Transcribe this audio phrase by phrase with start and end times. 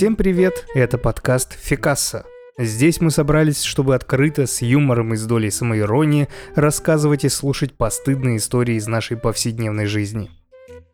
[0.00, 2.24] Всем привет, это подкаст «Фикасса».
[2.56, 8.38] Здесь мы собрались, чтобы открыто, с юмором и с долей самоиронии рассказывать и слушать постыдные
[8.38, 10.30] истории из нашей повседневной жизни.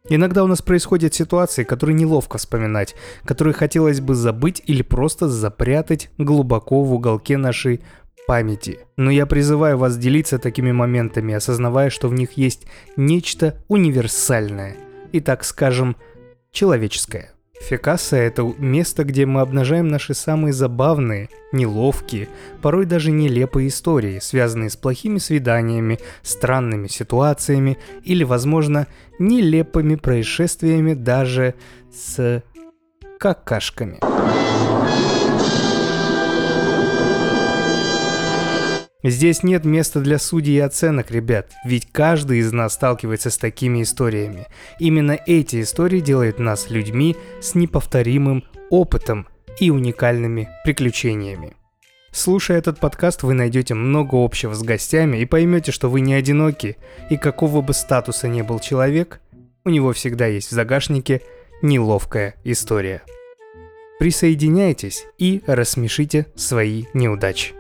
[0.09, 6.11] Иногда у нас происходят ситуации, которые неловко вспоминать, которые хотелось бы забыть или просто запрятать
[6.19, 7.83] глубоко в уголке нашей
[8.27, 8.81] памяти.
[8.97, 12.67] Но я призываю вас делиться такими моментами, осознавая, что в них есть
[12.97, 14.77] нечто универсальное
[15.13, 15.95] и, так скажем,
[16.51, 17.36] человеческое.
[17.61, 22.29] Фекаса– это место, где мы обнажаем наши самые забавные, неловкие,
[22.63, 28.87] порой даже нелепые истории, связанные с плохими свиданиями, странными ситуациями или, возможно,
[29.19, 31.55] нелепыми происшествиями даже
[31.93, 32.43] с
[33.19, 33.99] какашками.
[39.09, 43.83] Здесь нет места для судей и оценок, ребят, ведь каждый из нас сталкивается с такими
[43.83, 44.49] историями.
[44.81, 49.29] Именно эти истории делают нас людьми с неповторимым опытом
[49.61, 51.53] и уникальными приключениями.
[52.11, 56.77] Слушая этот подкаст, вы найдете много общего с гостями и поймете, что вы не одиноки,
[57.09, 59.21] и какого бы статуса ни был человек,
[59.65, 61.23] у него всегда есть в загашнике
[61.63, 63.03] неловкая история.
[64.01, 67.55] Присоединяйтесь и рассмешите свои неудачи.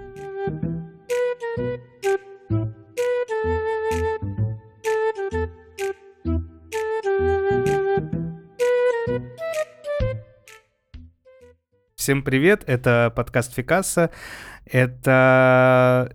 [12.06, 14.10] Всем привет, это подкаст Фикаса.
[14.64, 16.14] Это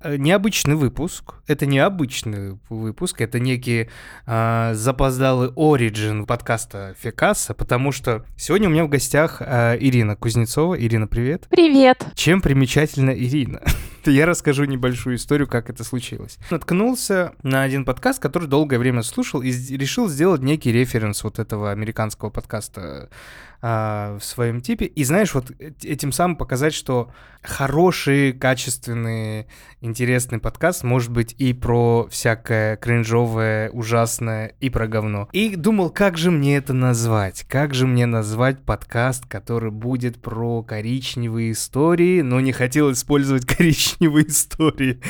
[0.00, 1.34] э, необычный выпуск.
[1.46, 3.90] Это необычный выпуск, это некий
[4.26, 10.74] э, запоздалый оригин подкаста Фекаса, потому что сегодня у меня в гостях э, Ирина Кузнецова.
[10.80, 11.48] Ирина, привет.
[11.50, 12.02] Привет.
[12.14, 13.60] Чем примечательна Ирина?
[14.06, 16.38] Я расскажу небольшую историю, как это случилось.
[16.50, 21.72] Наткнулся на один подкаст, который долгое время слушал, и решил сделать некий референс вот этого
[21.72, 23.10] американского подкаста
[23.68, 24.84] а, в своем типе.
[24.84, 25.50] И знаешь, вот
[25.82, 27.10] этим самым показать, что
[27.42, 29.46] хороший, качественный,
[29.80, 35.28] интересный подкаст может быть и про всякое кринжовое, ужасное, и про говно.
[35.32, 37.44] И думал, как же мне это назвать?
[37.48, 44.28] Как же мне назвать подкаст, который будет про коричневые истории, но не хотел использовать коричневые
[44.28, 45.00] истории.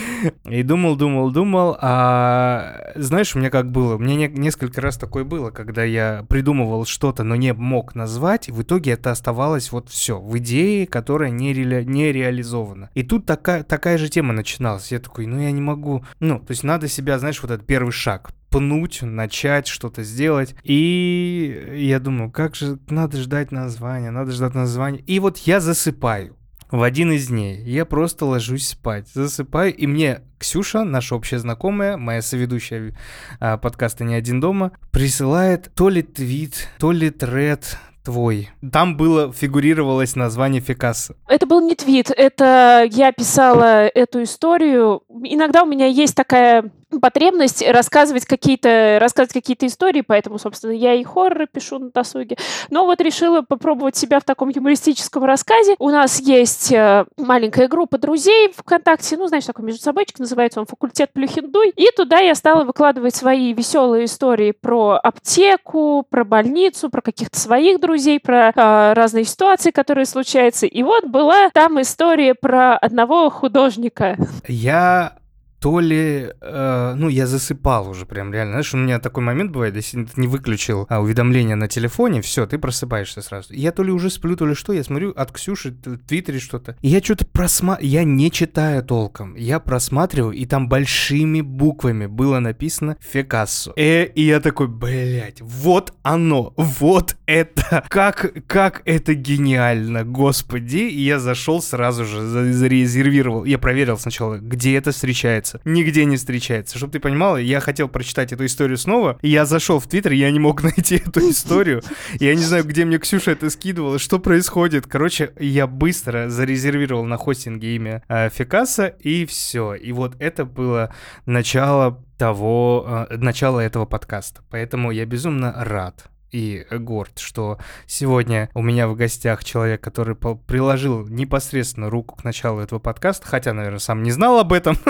[0.45, 3.97] И думал, думал, думал, а знаешь, у меня как было?
[3.97, 8.46] У меня не, несколько раз такое было, когда я придумывал что-то, но не мог назвать,
[8.49, 12.91] и в итоге это оставалось вот все в идее, которая не, ре, не реализована.
[12.95, 14.93] И тут такая, такая же тема начиналась.
[14.93, 17.93] Я такой, ну я не могу, ну, то есть надо себя, знаешь, вот этот первый
[17.93, 20.55] шаг пнуть, начать что-то сделать.
[20.63, 25.01] И я думаю, как же надо ждать названия, надо ждать названия.
[25.01, 26.37] И вот я засыпаю
[26.71, 27.63] в один из дней.
[27.63, 32.95] Я просто ложусь спать, засыпаю, и мне Ксюша, наша общая знакомая, моя соведущая
[33.41, 38.51] а, подкаста «Не один дома», присылает то ли твит, то ли тред, твой.
[38.73, 41.17] Там было, фигурировалось название Фикаса.
[41.27, 45.03] Это был не твит, это я писала эту историю.
[45.25, 46.71] Иногда у меня есть такая
[47.01, 52.37] потребность рассказывать какие-то рассказывать какие-то истории, поэтому, собственно, я и хорроры пишу на досуге.
[52.71, 55.75] Но вот решила попробовать себя в таком юмористическом рассказе.
[55.79, 60.67] У нас есть э, маленькая группа друзей ВКонтакте, ну, знаешь, такой между собойчик, называется он
[60.67, 61.71] «Факультет Плюхиндуй».
[61.71, 67.81] И туда я стала выкладывать свои веселые истории про аптеку, про больницу, про каких-то своих
[67.81, 70.67] друзей, про э, разные ситуации, которые случаются.
[70.67, 74.17] И вот была там история про одного художника.
[74.47, 75.17] Я
[75.67, 78.53] то ли, э, ну, я засыпал уже прям реально.
[78.53, 82.47] Знаешь, у меня такой момент бывает, если ты не выключил а, уведомления на телефоне, все,
[82.47, 83.53] ты просыпаешься сразу.
[83.53, 86.77] Я то ли уже сплю, то ли что, я смотрю от Ксюши в Твиттере что-то.
[86.83, 89.35] Я что-то просматриваю, я не читаю толком.
[89.35, 93.73] Я просматриваю, и там большими буквами было написано Фекассо.
[93.75, 100.89] Э, и я такой, блядь, вот оно, вот это, как, как это гениально, господи.
[100.89, 103.45] И я зашел сразу же, зарезервировал.
[103.45, 105.69] Я проверил сначала, где это встречается встречается.
[105.69, 106.79] Нигде не встречается.
[106.79, 110.31] Чтобы ты понимала, я хотел прочитать эту историю снова, и я зашел в Твиттер, я
[110.31, 111.83] не мог найти эту историю.
[112.21, 114.87] Я не знаю, где мне Ксюша это скидывала, что происходит.
[114.87, 119.75] Короче, я быстро зарезервировал на хостинге имя э, Фикаса, и все.
[119.75, 120.95] И вот это было
[121.27, 124.43] начало того, э, начало этого подкаста.
[124.51, 131.07] Поэтому я безумно рад и горд, что сегодня у меня в гостях человек, который приложил
[131.07, 134.77] непосредственно руку к началу этого подкаста, хотя, наверное, сам не знал об этом.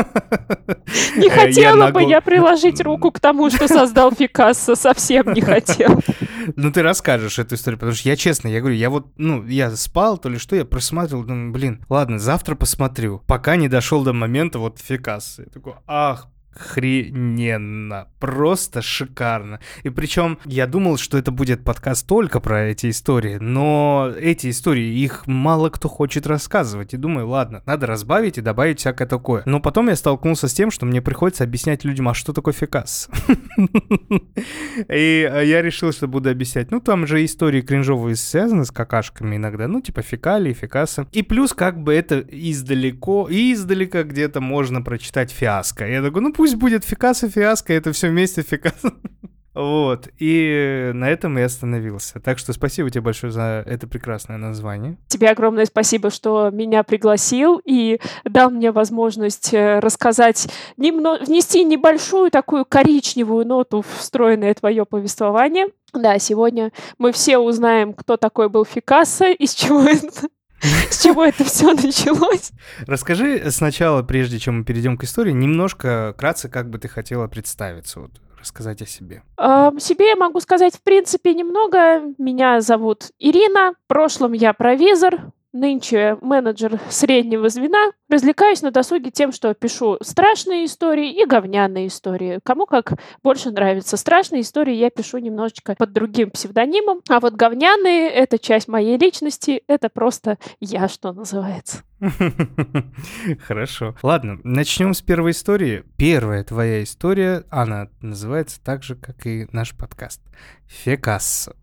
[1.17, 6.01] Не хотела бы я приложить руку к тому, что создал Пикассо, совсем не хотел.
[6.55, 9.75] Ну, ты расскажешь эту историю, потому что я честно, я говорю, я вот, ну, я
[9.75, 14.13] спал, то ли что, я просматривал, думаю, блин, ладно, завтра посмотрю, пока не дошел до
[14.13, 15.43] момента вот Фикассы.
[15.43, 19.61] Я такой, ах, охрененно, просто шикарно.
[19.83, 24.99] И причем я думал, что это будет подкаст только про эти истории, но эти истории,
[24.99, 26.95] их мало кто хочет рассказывать.
[26.95, 29.43] И думаю, ладно, надо разбавить и добавить всякое такое.
[29.47, 33.09] Но потом я столкнулся с тем, что мне приходится объяснять людям, а что такое фикас.
[34.89, 36.71] И я решил, что буду объяснять.
[36.71, 41.07] Ну, там же истории кринжовые связаны с какашками иногда, ну, типа фекалии, фикасы.
[41.13, 45.87] И плюс как бы это издалеко, издалека где-то можно прочитать фиаско.
[45.87, 48.93] Я такой, ну, пусть будет фикаса, фиаско, это все вместе фикаса.
[49.57, 52.21] Вот, и на этом и остановился.
[52.21, 54.99] Так что спасибо тебе большое за это прекрасное название.
[55.09, 60.47] Тебе огромное спасибо, что меня пригласил и дал мне возможность э, рассказать,
[60.77, 65.69] немного, внести небольшую такую коричневую ноту в встроенное твое повествование.
[65.95, 70.29] Да, сегодня мы все узнаем, кто такой был Фикассо и с чего это
[70.91, 72.53] с чего это все началось?
[72.87, 78.01] Расскажи сначала, прежде чем мы перейдем к истории, немножко кратко, как бы ты хотела представиться.
[78.01, 79.23] Вот рассказать о себе?
[79.37, 82.15] О себе я могу сказать, в принципе, немного.
[82.19, 83.73] Меня зовут Ирина.
[83.73, 90.67] В прошлом я провизор, нынче менеджер среднего звена, развлекаюсь на досуге тем, что пишу страшные
[90.67, 92.41] истории и говняные истории.
[92.45, 93.97] Кому как больше нравится.
[93.97, 99.63] Страшные истории я пишу немножечко под другим псевдонимом, а вот говняные— это часть моей личности,
[99.67, 101.83] это просто я, что называется.
[103.47, 103.97] Хорошо.
[104.03, 105.85] Ладно, начнем с первой истории.
[105.97, 110.21] Первая твоя история, она называется так же, как и наш подкаст.
[110.67, 111.55] Фекассо.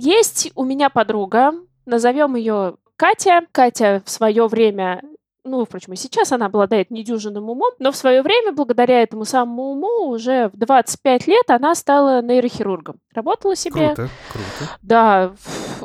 [0.00, 1.52] Есть у меня подруга,
[1.84, 3.42] назовем ее Катя.
[3.52, 5.02] Катя в свое время
[5.44, 9.72] ну, впрочем, и сейчас она обладает недюжинным умом, но в свое время, благодаря этому самому
[9.72, 12.96] уму, уже в 25 лет она стала нейрохирургом.
[13.14, 13.94] Работала себе.
[13.94, 14.78] Круто, круто.
[14.82, 15.32] Да.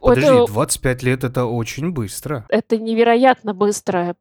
[0.02, 0.52] Подожди, это...
[0.52, 2.46] 25 лет это очень быстро.
[2.50, 4.16] Это невероятно быстро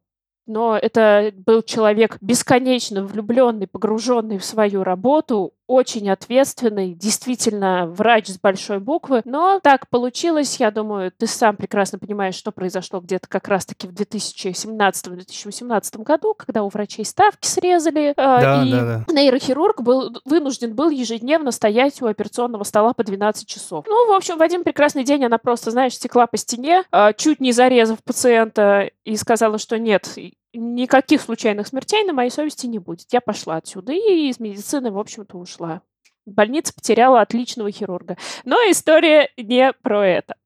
[0.47, 8.39] но это был человек бесконечно влюбленный, погруженный в свою работу, очень ответственный, действительно врач с
[8.39, 9.23] большой буквы.
[9.25, 13.93] Но так получилось, я думаю, ты сам прекрасно понимаешь, что произошло где-то как раз-таки в
[13.93, 19.13] 2017-2018 году, когда у врачей ставки срезали, э, да, и да, да.
[19.13, 23.85] нейрохирург был вынужден был ежедневно стоять у операционного стола по 12 часов.
[23.89, 27.41] Ну, в общем, в один прекрасный день она просто, знаешь, стекла по стене, э, чуть
[27.41, 30.17] не зарезав пациента, и сказала, что нет,
[30.55, 33.07] никаких случайных смертей на моей совести не будет.
[33.13, 35.83] Я пошла отсюда и из медицины, в общем-то, ушла.
[36.27, 38.17] Больница потеряла отличного хирурга.
[38.45, 40.37] Но история не про это.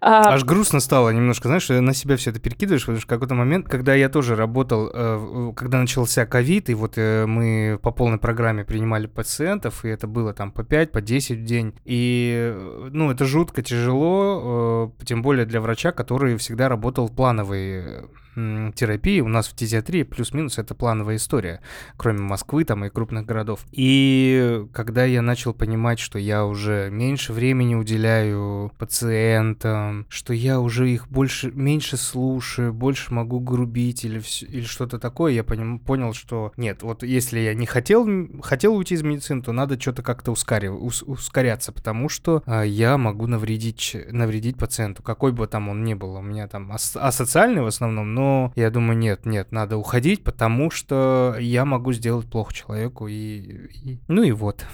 [0.00, 0.34] А...
[0.34, 3.94] Аж грустно стало немножко, знаешь, на себя все это перекидываешь, потому что какой-то момент, когда
[3.94, 9.06] я тоже работал, э, когда начался ковид, и вот э, мы по полной программе принимали
[9.06, 13.24] пациентов, и это было там по 5, по 10 в день, и, э, ну, это
[13.24, 18.04] жутко тяжело, тем более для врача, который всегда работал в плановой
[18.34, 19.20] терапии.
[19.20, 21.60] У нас в фтизиатрии плюс-минус это плановая история,
[21.96, 23.60] кроме Москвы там и крупных городов.
[23.72, 30.90] И когда я начал понимать, что я уже меньше времени уделяю пациентам, что я уже
[30.90, 36.52] их больше, меньше слушаю, больше могу грубить или, или что-то такое, я поним, понял, что
[36.56, 38.08] нет, вот если я не хотел,
[38.42, 42.98] хотел уйти из медицины, то надо что-то как-то ускорив, ус, ускоряться, потому что а, я
[42.98, 46.16] могу навредить, навредить пациенту, какой бы там он ни был.
[46.16, 50.24] У меня там ас- асоциальный в основном, но но я думаю, нет, нет, надо уходить,
[50.24, 53.98] потому что я могу сделать плохо человеку, и, и...
[54.08, 54.64] ну и вот.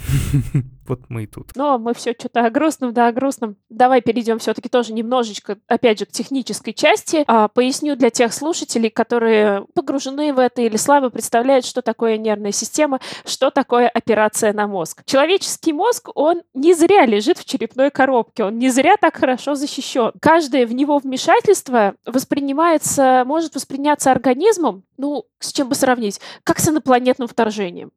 [0.91, 1.53] вот мы и тут.
[1.55, 3.57] Но мы все что-то о грустном, да, о грустном.
[3.69, 7.25] Давай перейдем все-таки тоже немножечко, опять же, к технической части.
[7.27, 12.53] А, поясню для тех слушателей, которые погружены в это или слабо представляют, что такое нервная
[12.53, 15.03] система, что такое операция на мозг.
[15.07, 20.13] Человеческий мозг, он не зря лежит в черепной коробке, он не зря так хорошо защищен.
[20.21, 26.69] Каждое в него вмешательство воспринимается, может восприняться организмом, ну, с чем бы сравнить, как с
[26.69, 27.93] инопланетным вторжением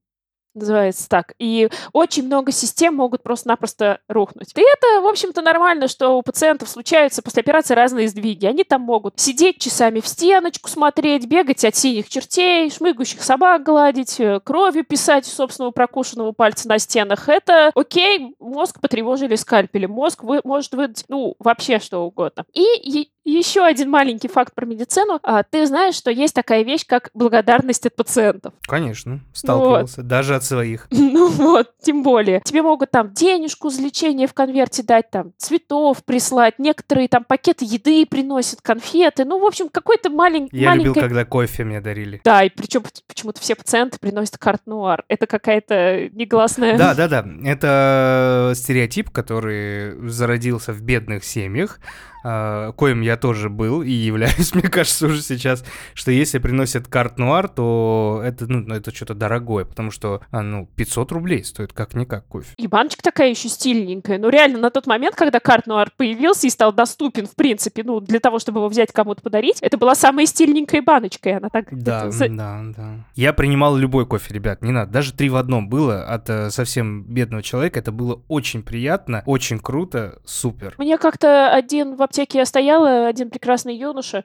[0.54, 1.34] называется так.
[1.40, 4.52] И очень много систем могут просто-напросто рухнуть.
[4.56, 8.46] И это, в общем-то, нормально, что у пациентов случаются после операции разные сдвиги.
[8.46, 14.20] Они там могут сидеть часами в стеночку, смотреть, бегать от синих чертей, шмыгающих собак гладить,
[14.20, 17.30] э, кровью писать собственного прокушенного пальца на стенах.
[17.30, 19.92] Это окей, мозг потревожили скальпелем.
[19.92, 22.46] Мозг вы, может выдать, ну, вообще что угодно.
[22.54, 25.20] И еще один маленький факт про медицину.
[25.24, 28.54] А, ты знаешь, что есть такая вещь, как благодарность от пациентов.
[28.68, 30.02] Конечно, сталкивался.
[30.02, 30.08] Вот.
[30.08, 30.88] Даже от своих.
[31.14, 32.42] Ну вот, тем более.
[32.44, 36.58] Тебе могут там денежку за лечение в конверте дать, там, цветов прислать.
[36.58, 39.26] Некоторые там пакеты еды приносят, конфеты.
[39.26, 40.58] Ну, в общем, какой-то маленький...
[40.58, 40.88] Я маленькая...
[40.88, 42.20] любил, когда кофе мне дарили.
[42.24, 45.04] Да, и причем почему-то все пациенты приносят карт-нуар.
[45.08, 46.78] Это какая-то негласная...
[46.78, 47.26] Да, да, да.
[47.46, 51.80] Это стереотип, который зародился в бедных семьях
[52.24, 55.64] коим я тоже был и являюсь, мне кажется, уже сейчас,
[55.94, 60.68] что если приносят карт нуар, то это, ну, это что-то дорогое, потому что, а, ну,
[60.76, 62.54] 500 рублей стоит как-никак кофе.
[62.58, 64.18] И баночка такая еще стильненькая.
[64.18, 68.00] Ну, реально, на тот момент, когда карт нуар появился и стал доступен, в принципе, ну,
[68.00, 71.68] для того, чтобы его взять кому-то подарить, это была самая стильненькая баночка, и она так...
[71.72, 72.30] Да, это...
[72.30, 73.06] да, да.
[73.16, 74.92] Я принимал любой кофе, ребят, не надо.
[74.92, 77.80] Даже три в одном было от э, совсем бедного человека.
[77.80, 80.76] Это было очень приятно, очень круто, супер.
[80.78, 84.24] Мне как-то один в аптеке я стояла, один прекрасный юноша,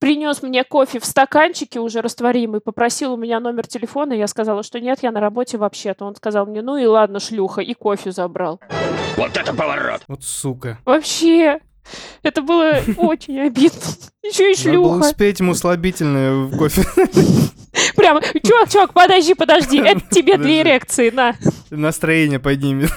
[0.00, 4.80] принес мне кофе в стаканчике уже растворимый, попросил у меня номер телефона, я сказала, что
[4.80, 6.04] нет, я на работе вообще-то.
[6.04, 8.60] Он сказал мне, ну и ладно, шлюха, и кофе забрал.
[9.16, 10.02] Вот это поворот!
[10.08, 10.78] Вот сука.
[10.84, 11.60] Вообще,
[12.24, 13.80] это было очень обидно.
[14.24, 14.88] Еще и шлюха.
[14.88, 16.82] Надо было успеть ему слабительное в кофе.
[17.94, 21.36] Прямо, чувак, чувак, подожди, подожди, это тебе для эрекции, на.
[21.70, 22.90] Настроение поднимет.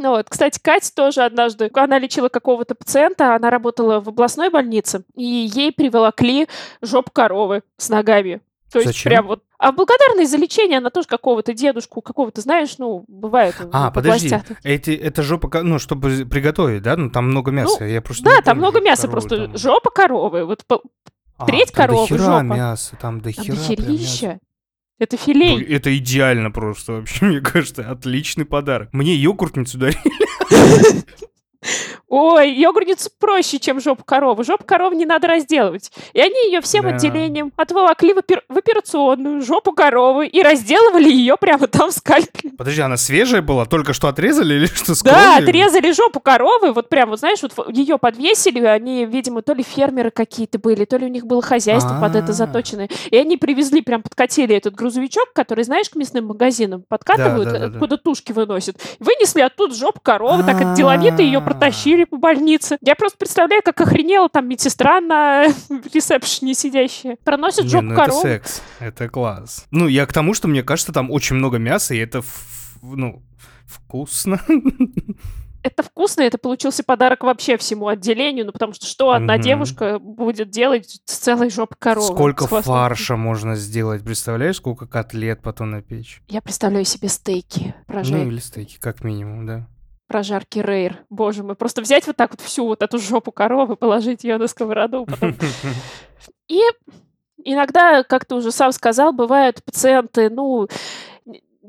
[0.00, 5.02] Ну вот, кстати, Катя тоже однажды, она лечила какого-то пациента, она работала в областной больнице,
[5.16, 6.46] и ей приволокли
[6.80, 8.40] жоп коровы с ногами.
[8.70, 9.10] То есть Зачем?
[9.10, 9.42] прям вот...
[9.58, 13.56] А благодарность за лечение, она тоже какого-то дедушку, какого-то, знаешь, ну, бывает.
[13.72, 16.94] А, подожди, эти, это жопа, ну, чтобы приготовить, да?
[16.96, 19.56] Ну, там много мяса, я просто Да, там много мяса, коровы просто там.
[19.56, 20.44] жопа коровы.
[20.44, 20.82] Вот по-
[21.38, 22.42] А, треть там коровы, жопа.
[22.42, 24.38] мяса, там до там хера прям
[24.98, 25.62] Это Ну, филей.
[25.62, 28.92] Это идеально просто вообще, мне кажется, отличный подарок.
[28.92, 29.98] Мне йогуртницу дарили.
[32.10, 34.42] Ой, йогуртницу проще, чем жопу коровы.
[34.42, 35.90] Жопу коровы не надо разделывать.
[36.14, 36.90] И они ее всем Да.
[36.96, 42.56] отделением отволокли в, опер- в операционную жопу коровы и разделывали ее прямо там скальпелем.
[42.56, 43.66] Подожди, она свежая была?
[43.66, 47.52] Только что отрезали или что с Да, отрезали жопу коровы, вот прям, вот знаешь, вот
[47.68, 51.98] ее подвесили, они, видимо, то ли фермеры какие-то были, то ли у них было хозяйство
[52.00, 52.32] под это А.
[52.32, 52.88] заточенное.
[53.10, 57.58] И они привезли, прям подкатили этот грузовичок, который, знаешь, к мясным магазинам подкатывают, да, да,
[57.58, 57.66] да.
[57.66, 58.76] откуда тушки выносят.
[58.98, 61.42] Вынесли оттуда жопу коровы, так это деловито ее А.
[61.98, 62.78] протащили по больнице.
[62.80, 65.46] Я просто представляю, как охренела там медсестра на
[65.92, 67.16] ресепшене сидящая.
[67.24, 68.22] Проносит жопу ну это коровы.
[68.22, 69.66] секс, это класс.
[69.70, 72.22] Ну, я к тому, что мне кажется, там очень много мяса, и это,
[72.82, 73.22] ну,
[73.66, 74.40] вкусно.
[75.62, 79.42] это вкусно, это получился подарок вообще всему отделению, ну потому что что одна Мгм.
[79.42, 82.14] девушка будет делать с целой жопой коровы?
[82.14, 86.22] Сколько фарша можно сделать, представляешь, сколько котлет потом напечь?
[86.28, 89.66] Я представляю себе стейки, прожарки, Ну, или стейки, как минимум, да.
[90.08, 90.98] Прожарки рейр.
[91.10, 94.48] Боже мой, просто взять вот так вот всю вот эту жопу коровы, положить ее на
[94.48, 95.36] сковороду, потом...
[96.48, 96.60] И
[97.44, 100.66] иногда, как ты уже сам сказал, бывают пациенты, ну,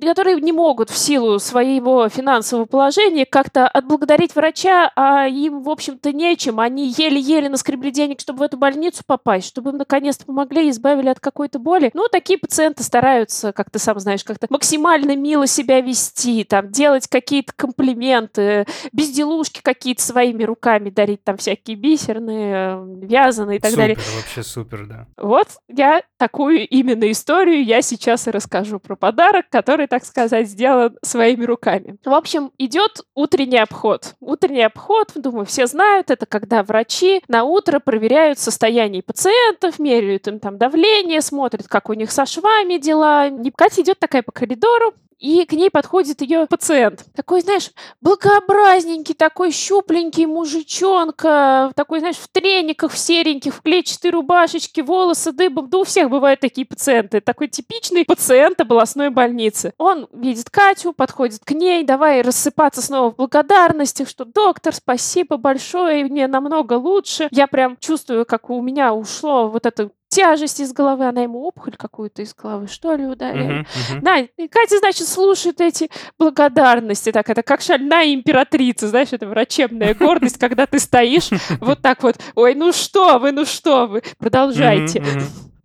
[0.05, 6.13] которые не могут в силу своего финансового положения как-то отблагодарить врача, а им, в общем-то,
[6.13, 6.59] нечем.
[6.59, 11.09] Они еле-еле наскребли денег, чтобы в эту больницу попасть, чтобы им наконец-то помогли и избавили
[11.09, 11.91] от какой-то боли.
[11.93, 17.07] Ну, такие пациенты стараются, как ты сам знаешь, как-то максимально мило себя вести, там, делать
[17.07, 23.97] какие-то комплименты, безделушки какие-то своими руками дарить, там, всякие бисерные, вязаные и так супер, далее.
[24.15, 25.07] вообще супер, да.
[25.17, 30.97] Вот я такую именно историю я сейчас и расскажу про подарок, который, так сказать, сделан
[31.03, 31.97] своими руками.
[32.05, 34.15] В общем, идет утренний обход.
[34.19, 40.39] Утренний обход, думаю, все знают, это когда врачи на утро проверяют состояние пациентов, меряют им
[40.39, 43.27] там давление, смотрят, как у них со швами дела.
[43.27, 47.05] И Катя идет такая по коридору, и к ней подходит ее пациент.
[47.15, 47.71] Такой, знаешь,
[48.01, 55.69] благообразненький, такой щупленький мужичонка, такой, знаешь, в трениках, в сереньких, в клетчатой рубашечке, волосы дыбом.
[55.69, 57.19] Да у всех бывают такие пациенты.
[57.19, 59.73] Такой типичный пациент областной больницы.
[59.77, 66.05] Он видит Катю, подходит к ней, давай рассыпаться снова в благодарности, что доктор, спасибо большое,
[66.05, 67.27] мне намного лучше.
[67.31, 71.75] Я прям чувствую, как у меня ушло вот это тяжесть из головы, она ему опухоль
[71.77, 73.47] какую-то из головы, что ли, ударила.
[73.47, 74.01] Мгм, мгм.
[74.01, 77.11] Да, и Катя, значит, слушает эти благодарности.
[77.11, 81.29] Так, это как шальная императрица, знаешь, это врачебная гордость, когда ты стоишь
[81.61, 85.01] вот так вот, ой, ну что вы, ну что вы, продолжайте.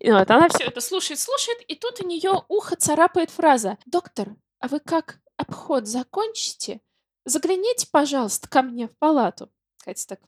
[0.04, 3.78] Вот она все это слушает, слушает, и тут у нее ухо царапает фраза.
[3.86, 6.80] Доктор, а вы как обход закончите?
[7.24, 9.50] Загляните, пожалуйста, ко мне в палату.
[9.82, 10.20] Катя так,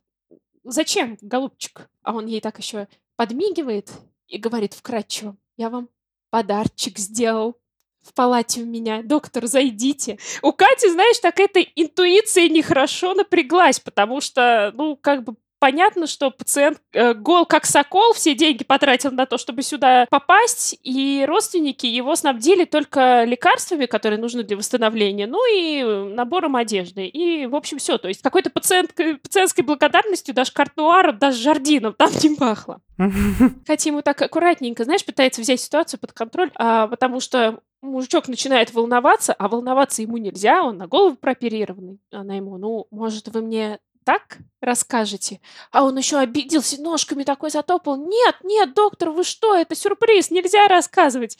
[0.64, 1.90] зачем, голубчик?
[2.02, 3.90] А он ей так еще подмигивает
[4.28, 5.88] и говорит вкратчиво, я вам
[6.30, 7.56] подарчик сделал
[8.02, 9.02] в палате у меня.
[9.02, 10.18] Доктор, зайдите.
[10.42, 16.30] У Кати, знаешь, так эта интуиция нехорошо напряглась, потому что, ну, как бы понятно, что
[16.30, 21.86] пациент э, гол как сокол, все деньги потратил на то, чтобы сюда попасть, и родственники
[21.86, 27.06] его снабдили только лекарствами, которые нужны для восстановления, ну и э, набором одежды.
[27.06, 27.98] И, в общем, все.
[27.98, 32.80] То есть какой-то пациент, пациентской благодарностью даже картнуаром, даже жардином там не пахло.
[33.66, 38.72] Хотя ему так аккуратненько, знаешь, пытается взять ситуацию под контроль, а, потому что мужичок начинает
[38.72, 42.00] волноваться, а волноваться ему нельзя, он на голову прооперированный.
[42.10, 45.40] Она ему, ну, может, вы мне так расскажете?
[45.72, 47.96] А он еще обиделся, ножками такой затопал.
[47.96, 51.36] Нет, нет, доктор, вы что, это сюрприз, нельзя рассказывать.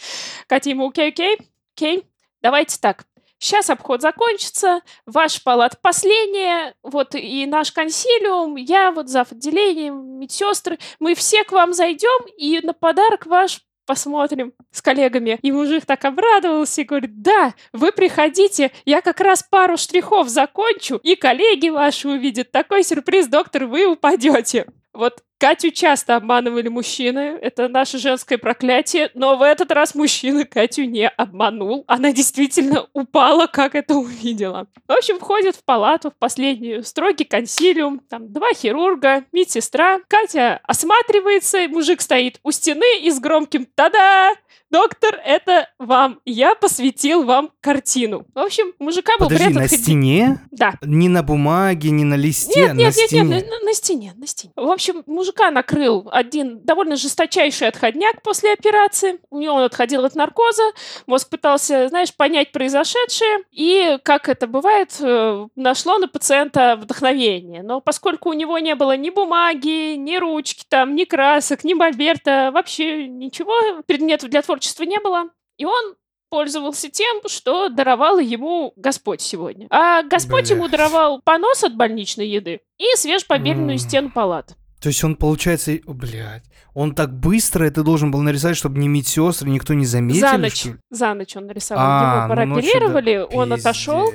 [0.49, 1.39] Катя ему, окей, окей,
[1.75, 2.05] окей,
[2.43, 3.07] давайте так.
[3.39, 9.31] Сейчас обход закончится, ваш палат последняя, вот и наш консилиум, я вот зав.
[9.31, 15.39] отделением, медсестры, мы все к вам зайдем, и на подарок ваш посмотрим с коллегами.
[15.43, 20.97] И мужик так обрадовался и говорит, да, вы приходите, я как раз пару штрихов закончу,
[21.03, 22.51] и коллеги ваши увидят.
[22.51, 24.67] Такой сюрприз, доктор, вы упадете.
[24.93, 30.85] Вот Катю часто обманывали мужчины, это наше женское проклятие, но в этот раз мужчина Катю
[30.85, 31.85] не обманул.
[31.87, 34.67] Она действительно упала, как это увидела.
[34.89, 40.01] В общем, входит в палату, в последнюю, строгий консилиум, там два хирурга, медсестра.
[40.09, 44.33] Катя осматривается, мужик стоит у стены и с громким «Та-да!»
[44.71, 46.21] Доктор, это вам.
[46.25, 48.27] Я посвятил вам картину.
[48.35, 50.41] В общем, мужика был Подожди, при на стене?
[50.51, 50.75] Да.
[50.83, 53.23] Не на бумаге, не на листе, Нет, на нет, нет, стене.
[53.23, 54.53] нет, на, на стене, на стене.
[54.57, 59.21] В общем, мужика накрыл один довольно жесточайший отходняк после операции.
[59.31, 60.65] У него он отходил от наркоза.
[61.07, 63.45] Мозг пытался, знаешь, понять произошедшее.
[63.53, 67.63] И, как это бывает, э, нашло на пациента вдохновение.
[67.63, 72.51] Но поскольку у него не было ни бумаги, ни ручки, там, ни красок, ни мольберта,
[72.53, 75.31] вообще ничего, предметов для творчества не было.
[75.59, 75.95] И он
[76.29, 79.67] пользовался тем, что даровал ему Господь сегодня.
[79.71, 80.57] А Господь Бля.
[80.57, 83.79] ему даровал понос от больничной еды и свежепобеленную М.
[83.79, 84.57] стену палат.
[84.81, 86.45] То есть он, получается, блядь,
[86.75, 90.57] он так быстро это должен был нарисовать, чтобы ни медсестры, никто не заметили, За ночь.
[90.61, 90.77] что?
[90.91, 91.85] За ночь он нарисовал.
[91.87, 92.79] А, Его ну ночью, да.
[92.81, 94.13] прооперировали, он отошел.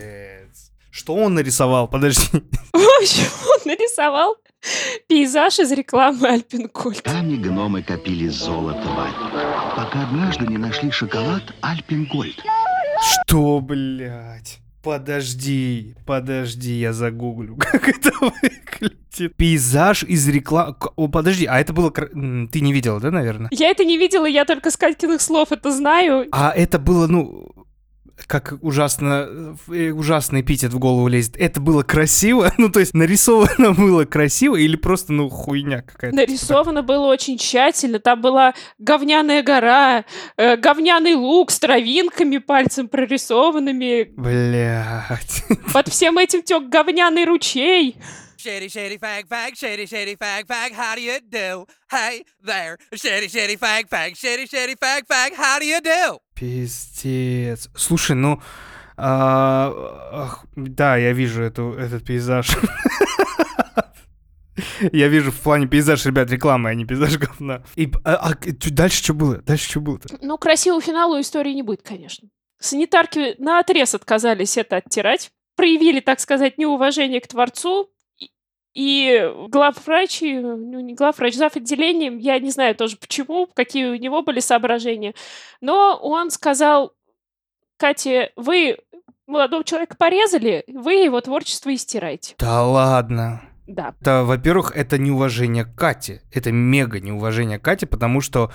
[0.92, 1.88] Что он нарисовал?
[1.88, 2.28] Подожди.
[2.74, 4.36] В общем, он нарисовал
[5.08, 7.02] пейзаж из рекламы Альпинкульт.
[7.06, 12.44] Сами гномы копили золото в Альпах, пока однажды не нашли шоколад Альпенгольд.
[13.24, 14.60] Что, блядь?
[14.84, 19.36] Подожди, подожди, я загуглю, как это выглядит.
[19.38, 20.76] Пейзаж из рекламы...
[20.96, 21.92] О, подожди, а это было...
[21.92, 23.50] Ты не видела, да, наверное?
[23.52, 26.28] Я это не видела, я только с Катькиных слов это знаю.
[26.32, 27.52] А это было, ну,
[28.28, 31.36] как ужасно, э, ужасный эпитет в голову лезет.
[31.38, 32.52] Это было красиво?
[32.62, 36.16] Ну, то есть нарисовано было красиво или просто, ну, хуйня какая-то?
[36.16, 38.00] Нарисовано было очень тщательно.
[38.00, 40.06] Там была говняная гора,
[40.38, 44.12] э, говняный лук с травинками пальцем прорисованными.
[44.16, 45.44] Блядь.
[45.74, 47.98] Под всем этим тек говняный ручей.
[48.42, 51.68] Shady, shady, fag, fag, shady, shady, fag, fag, how do you do?
[51.92, 56.18] Hey there, shady, shady, fag, fag, shady, shady, fag, fag, how do you do?
[56.34, 57.70] Пиздец.
[57.76, 58.42] Слушай, ну...
[58.98, 59.72] а,
[60.12, 62.50] ах, да, я вижу эту, этот пейзаж.
[64.92, 67.62] Я вижу в плане пейзаж, ребят, рекламы, а не пейзаж говна.
[67.76, 68.34] И, а, а,
[68.72, 69.38] дальше что было?
[69.38, 70.18] Дальше что было-то?
[70.20, 72.28] Ну, красивого финала у истории не будет, конечно.
[72.60, 75.30] Санитарки на отрез отказались это оттирать.
[75.56, 77.91] Проявили, так сказать, неуважение к Творцу.
[78.74, 81.56] И- И главврач, и, ну не главврач, зав.
[81.58, 85.14] отделением, я не знаю тоже почему, какие у него были соображения,
[85.60, 86.94] но он сказал,
[87.78, 88.78] Кате, вы
[89.28, 92.36] молодого человека порезали, вы его творчество истирайте.
[92.40, 93.42] Да ладно.
[93.72, 93.94] Да.
[94.00, 96.22] Это, во-первых, это неуважение к Кате.
[96.32, 98.52] Это мега неуважение к Кате, потому что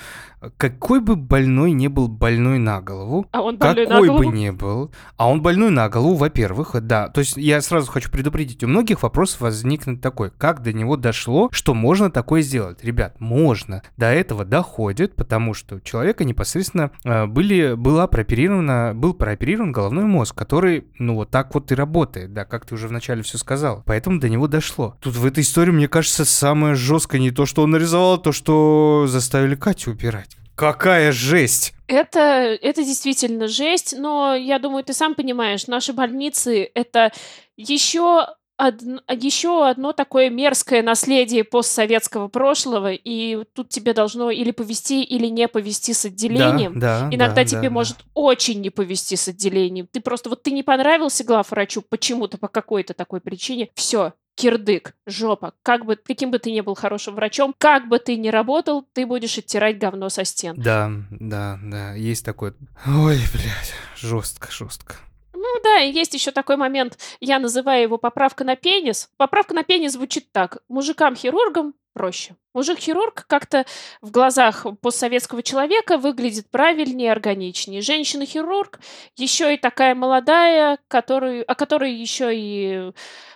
[0.56, 4.24] какой бы больной не был больной на голову, А он больной на какой голову.
[4.24, 7.08] бы ни был, а он больной на голову, во-первых, да.
[7.08, 11.48] То есть я сразу хочу предупредить, у многих вопрос возникнет такой, как до него дошло,
[11.52, 12.84] что можно такое сделать.
[12.84, 13.82] Ребят, можно.
[13.96, 20.04] До этого доходит, потому что у человека непосредственно э, были, была прооперирована, был прооперирован головной
[20.04, 23.82] мозг, который, ну, вот так вот и работает, да, как ты уже вначале все сказал.
[23.86, 24.96] Поэтому до него дошло.
[25.06, 28.32] Тут в этой истории, мне кажется, самое жесткое не то, что он нарисовал, а то,
[28.32, 30.30] что заставили Катю убирать.
[30.56, 31.74] Какая жесть!
[31.86, 32.18] Это,
[32.60, 37.12] это действительно жесть, но я думаю, ты сам понимаешь, наши больницы— это
[37.56, 38.26] еще,
[38.60, 45.26] одн- еще одно такое мерзкое наследие постсоветского прошлого, и тут тебе должно или повести, или
[45.26, 46.80] не повести с отделением.
[46.80, 47.70] Да, да, Иногда да, тебе да, да.
[47.70, 49.86] может очень не повести с отделением.
[49.86, 53.68] Ты просто вот ты не понравился главврачу почему-то по какой-то такой причине.
[53.76, 55.54] Все, кирдык, жопа.
[55.62, 59.06] Как бы, каким бы ты ни был хорошим врачом, как бы ты ни работал, ты
[59.06, 60.54] будешь оттирать говно со стен.
[60.56, 62.52] Да, да, да, есть такой.
[62.86, 64.96] Ой, блядь, жестко, жестко.
[65.34, 69.10] Ну да, есть еще такой момент, я называю его поправка на пенис.
[69.16, 70.58] Поправка на пенис звучит так.
[70.68, 72.36] Мужикам-хирургам проще.
[72.52, 73.64] Мужик-хирург как-то
[74.02, 77.80] в глазах постсоветского человека выглядит правильнее, органичнее.
[77.80, 78.80] Женщина-хирург
[79.16, 82.92] еще и такая молодая, которую, о которой еще и,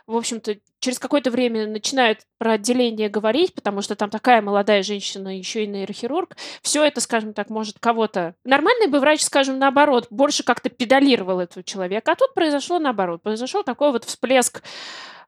[0.06, 5.34] в общем-то, через какое-то время начинают про отделение говорить, потому что там такая молодая женщина,
[5.34, 6.36] еще и нейрохирург.
[6.60, 8.34] Все это, скажем так, может кого-то...
[8.44, 12.12] Нормальный бы врач, скажем, наоборот, больше как-то педалировал этого человека.
[12.12, 13.22] А тут произошло наоборот.
[13.22, 14.62] Произошел такой вот всплеск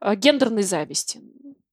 [0.02, 1.22] э, гендерной зависти.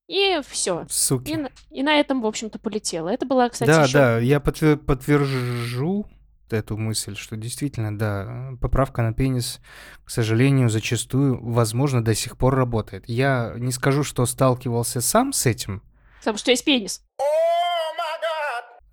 [0.09, 0.85] И все.
[0.89, 1.31] Суки.
[1.31, 3.09] И, на- и на этом, в общем-то, полетело.
[3.09, 3.93] Это была, кстати, да, еще...
[3.93, 6.07] да, я подтвер- подтвержу
[6.49, 9.61] эту мысль, что действительно, да, поправка на пенис,
[10.03, 13.03] к сожалению, зачастую, возможно, до сих пор работает.
[13.07, 15.83] Я не скажу, что сталкивался сам с этим,
[16.19, 17.03] Потому что есть пенис.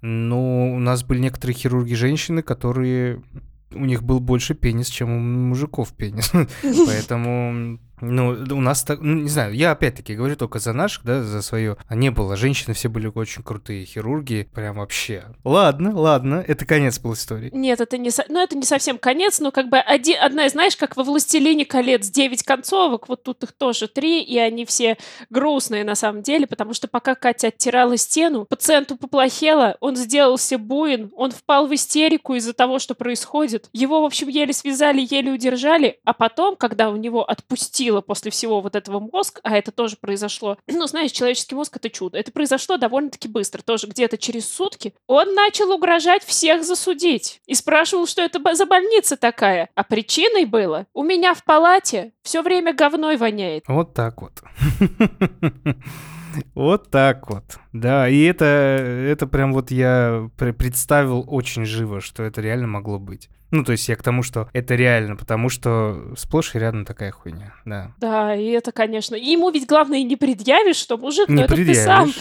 [0.03, 3.23] но у нас были некоторые хирурги-женщины, которые...
[3.73, 6.31] У них был больше пенис, чем у мужиков пенис.
[6.87, 11.23] Поэтому, ну, у нас так, ну, не знаю, я опять-таки говорю только за наших, да,
[11.23, 11.77] за свое.
[11.89, 15.25] А не было, женщины все были очень крутые хирурги, прям вообще.
[15.45, 17.51] Ладно, ладно, это конец был истории.
[17.53, 20.77] Нет, это не, со- ну, это не совсем конец, но как бы оди- одна знаешь,
[20.77, 24.97] как во «Властелине колец» 9 концовок, вот тут их тоже три, и они все
[25.31, 31.11] грустные на самом деле, потому что пока Катя оттирала стену, пациенту поплохело, он сделался буин,
[31.17, 33.69] он впал в истерику из-за того, что происходит.
[33.73, 37.25] Его, в общем, еле связали, еле удержали, а потом, когда у него
[37.87, 41.91] отпустило после всего вот этого мозг, а это тоже произошло, ну, знаешь, человеческий мозг— это
[41.91, 47.55] чудо, это произошло довольно-таки быстро, тоже где-то через сутки, он начал угрожать всех засудить и
[47.55, 49.69] спрашивал, что это за больница такая.
[49.75, 53.65] А причиной было, у меня в палате все время говной воняет.
[53.69, 54.43] Вот так вот.
[56.55, 57.45] Вот так вот.
[57.73, 62.99] Да, и это, это прям вот я пр- представил очень живо, что это реально могло
[62.99, 63.31] быть.
[63.51, 67.13] Ну, то есть я к тому, что это реально, потому что сплошь и рядом такая
[67.13, 67.93] хуйня, да.
[67.99, 69.15] Да, и это, конечно.
[69.15, 72.13] И ему ведь главное не предъявишь, что мужик, ну Не это ты сам.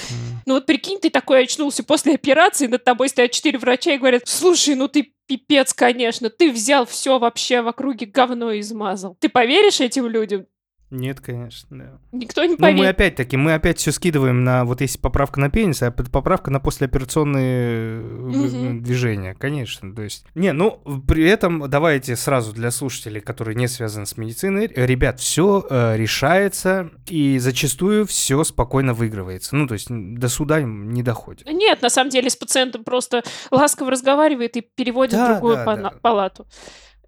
[0.45, 4.23] Ну вот прикинь, ты такой очнулся после операции, над тобой стоят четыре врача и говорят,
[4.25, 9.17] слушай, ну ты пипец, конечно, ты взял все вообще в округе говно и измазал.
[9.19, 10.45] Ты поверишь этим людям?
[10.91, 11.99] Нет, конечно, да.
[12.11, 12.89] Никто не Ну, мы поверит.
[12.91, 17.99] опять-таки, мы опять все скидываем на, вот если поправка на пенис, а поправка на послеоперационные
[17.99, 18.83] э, Мгм.
[18.83, 20.25] движения, конечно, то есть.
[20.35, 25.19] Не, ну, при этом давайте сразу для слушателей, которые не связаны с медициной, э, ребят,
[25.19, 29.55] все решается, и зачастую все спокойно выигрывается.
[29.55, 31.47] Ну, то есть до суда не доходит.
[31.51, 35.65] Нет, на самом деле с пациентом просто ласково разговаривает и переводит Да, в другую да,
[35.65, 35.93] пана- да.
[36.01, 36.45] палату.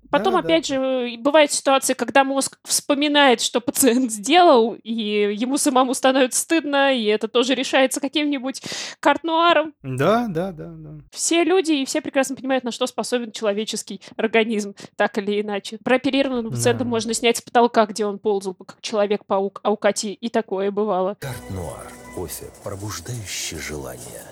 [0.10, 5.58] Потом, Да, опять же, э, бывают ситуации, когда мозг вспоминает, что пациент сделал, и ему
[5.58, 8.62] самому становится стыдно, и это тоже решается каким-нибудь
[9.00, 9.74] картнуаром.
[9.84, 10.90] Да, да, да, да.
[11.12, 15.78] Все люди и все прекрасно понимают, на что способен человеческий организм, так или иначе.
[15.84, 16.90] Прооперированного пациента Да.
[16.90, 21.16] можно снять с потолка, где он ползал, как человек-паук, а у Кати и такое бывало.
[21.20, 21.88] Карт-нуар.
[22.16, 24.24] Кофе, пробуждающий желание.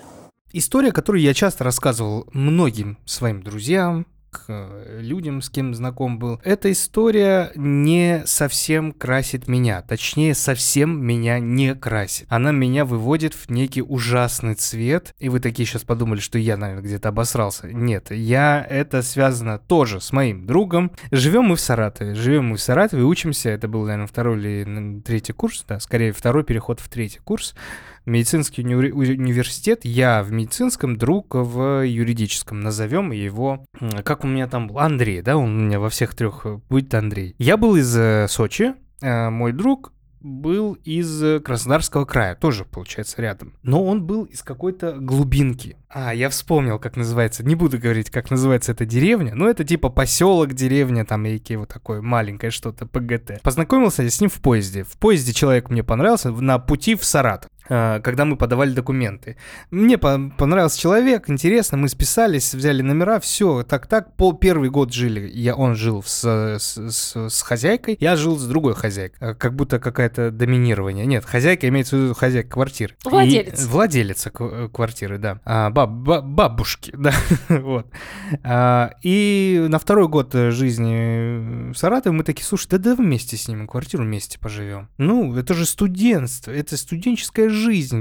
[0.54, 6.40] История, которую я часто рассказывал многим своим друзьям, к э, людям, с кем знаком был.
[6.44, 9.82] Эта история не совсем красит меня.
[9.82, 12.28] Точнее, совсем меня не красит.
[12.30, 15.16] Она меня выводит в некий ужасный цвет.
[15.20, 17.68] И вы такие сейчас подумали, что я, наверное, где-то обосрался.
[17.68, 18.66] Нет, я...
[18.70, 20.92] Это связано тоже с моим другом.
[21.12, 22.16] Живем мы в Саратове.
[22.16, 23.50] Живем мы в Саратове, учимся.
[23.50, 25.64] Это был, наверное, второй или третий курс.
[25.68, 27.56] Да, скорее, второй переход в третий курс
[28.06, 32.60] медицинский уни- университет, я в медицинском, друг в юридическом.
[32.60, 33.66] Назовем его,
[34.04, 36.94] как у меня там был, Андрей, да, он у меня во всех трех э, будет
[36.94, 37.36] Андрей.
[37.38, 39.92] Я был из э, Сочи, э, мой друг
[40.22, 43.54] был из Краснодарского края, тоже, получается, рядом.
[43.62, 45.78] Но он был из какой-то глубинки.
[45.88, 47.46] А, я вспомнил, как называется.
[47.46, 49.36] Не буду говорить, как называется эта деревня.
[49.36, 53.44] Но это типа поселок, деревня, там, и вот такое маленькое что-то, ПГТ.
[53.44, 54.84] Познакомился я с ним в поезде.
[54.84, 59.38] В поезде человек мне понравился на пути в Саратов когда мы подавали документы.
[59.72, 65.30] Мне по- понравился человек, интересно, мы списались, взяли номера, все, так-так, пол первый год жили,
[65.34, 66.24] я, он жил с,
[66.60, 71.06] с, с- с хозяйкой, я жил с другой хозяйкой, Э, как будто какое-то доминирование.
[71.06, 72.96] Нет, хозяйка имеется в виду хозяйка квартиры.
[73.06, 73.66] И- Владелец.
[73.66, 75.40] владелица кв- квартиры, да.
[75.46, 77.14] А, баб- ба- бабушки, да,
[77.50, 77.88] вот.
[78.44, 83.38] А, и на второй год э, жизни в Саратове мы такие, слушай, да да вместе
[83.38, 84.90] снимем квартиру, вместе поживем.
[84.98, 87.55] Ну, это же студентство, это студенческая жизнь.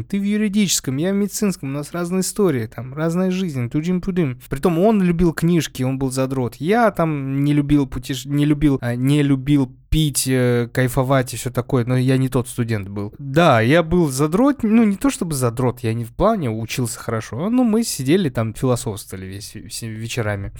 [0.04, 4.40] Ты в юридическом, я в медицинском, у нас разные истории, там, разная жизнь, тудим-пудим.
[4.48, 6.56] Притом он любил книжки, он был задрот.
[6.56, 8.26] Я там не любил путеш...
[8.26, 12.48] не любил, а, не любил пить, э, кайфовать и все такое, но я не тот
[12.48, 13.14] студент был.
[13.18, 17.48] Да, я был задрот, ну не то чтобы задрот, я не в плане учился хорошо,
[17.48, 20.52] но мы сидели там, философствовали весь, вечерами.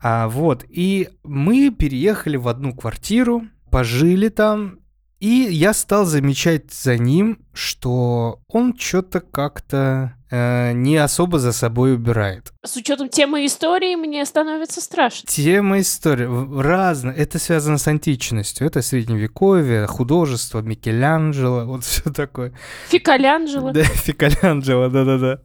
[0.00, 4.78] А, вот, и мы переехали в одну квартиру, пожили там,
[5.22, 11.94] и я стал замечать за ним что он что-то как-то э, не особо за собой
[11.94, 12.51] убирает.
[12.64, 15.26] С учетом темы истории мне становится страшно.
[15.28, 16.28] Тема истории
[16.62, 17.12] разная.
[17.12, 18.64] Это связано с античностью.
[18.64, 22.52] Это средневековье, художество, Микеланджело, вот все такое.
[22.88, 23.72] Фикалянджело.
[23.72, 25.40] Да, Фикалянджело, да-да-да.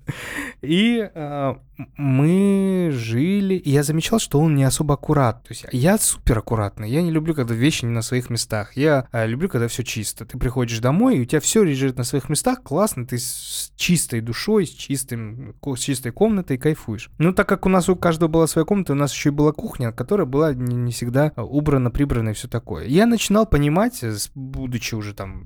[0.62, 1.56] И э,
[1.98, 5.42] мы жили, и я замечал, что он не особо аккурат.
[5.42, 6.90] То есть я супер аккуратный.
[6.90, 8.78] Я не люблю, когда вещи не на своих местах.
[8.78, 10.26] Я э, люблю, когда все чисто.
[10.26, 14.22] Ты приходишь домой, и у тебя все лежит на своих местах, классно, ты с чистой
[14.22, 17.07] душой, с, чистым, с чистой комнатой кайфуешь.
[17.18, 19.52] Ну, так как у нас у каждого была своя комната, у нас еще и была
[19.52, 22.86] кухня, которая была не, не всегда убрана, прибрана и все такое.
[22.86, 24.04] Я начинал понимать,
[24.36, 25.44] будучи уже там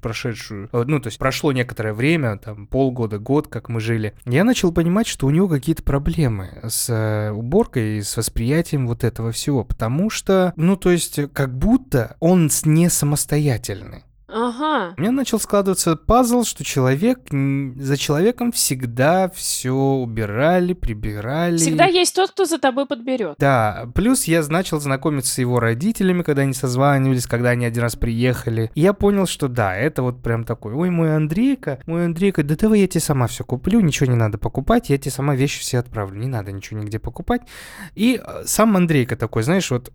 [0.00, 4.44] прошедшую, э, ну, то есть прошло некоторое время, там полгода, год, как мы жили, я
[4.44, 9.32] начал понимать, что у него какие-то проблемы с э, уборкой и с восприятием вот этого
[9.32, 14.04] всего, потому что, ну, то есть, как будто он не самостоятельный.
[14.32, 14.94] Ага.
[14.96, 21.56] У меня начал складываться пазл, что человек за человеком всегда все убирали, прибирали.
[21.56, 23.36] Всегда есть тот, кто за тобой подберет.
[23.38, 27.96] Да, плюс я начал знакомиться с его родителями, когда они созванивались, когда они один раз
[27.96, 28.70] приехали.
[28.74, 32.56] И я понял, что да, это вот прям такой, ой, мой Андрейка, мой Андрейка, да
[32.56, 35.78] давай я тебе сама все куплю, ничего не надо покупать, я тебе сама вещи все
[35.78, 37.42] отправлю, не надо ничего нигде покупать.
[37.94, 39.92] И э, сам Андрейка такой, знаешь, вот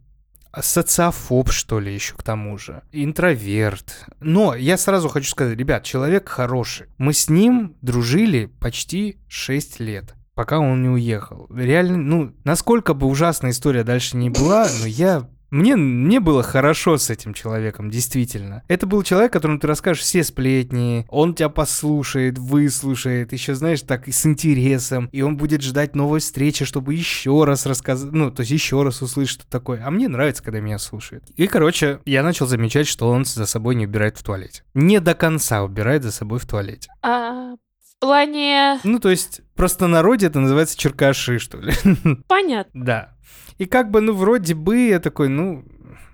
[0.62, 4.06] социофоб, что ли, еще к тому же, интроверт.
[4.20, 6.88] Но я сразу хочу сказать, ребят, человек хороший.
[6.98, 11.48] Мы с ним дружили почти 6 лет пока он не уехал.
[11.50, 16.98] Реально, ну, насколько бы ужасная история дальше не была, но я мне, мне было хорошо
[16.98, 18.64] с этим человеком, действительно.
[18.68, 24.08] Это был человек, которому ты расскажешь все сплетни, он тебя послушает, выслушает, еще, знаешь, так
[24.08, 28.42] и с интересом, и он будет ждать новой встречи, чтобы еще раз рассказать, ну, то
[28.42, 29.84] есть еще раз услышать, что такое.
[29.86, 31.24] А мне нравится, когда меня слушают.
[31.36, 34.64] И, короче, я начал замечать, что он за собой не убирает в туалете.
[34.74, 36.90] Не до конца убирает за собой в туалете.
[37.02, 37.56] А
[37.98, 38.80] в плане...
[38.84, 41.74] Ну, то есть, просто народе это называется черкаши, что ли.
[42.28, 42.86] Понятно.
[42.86, 43.17] Да.
[43.58, 45.64] И как бы, ну, вроде бы я такой, ну,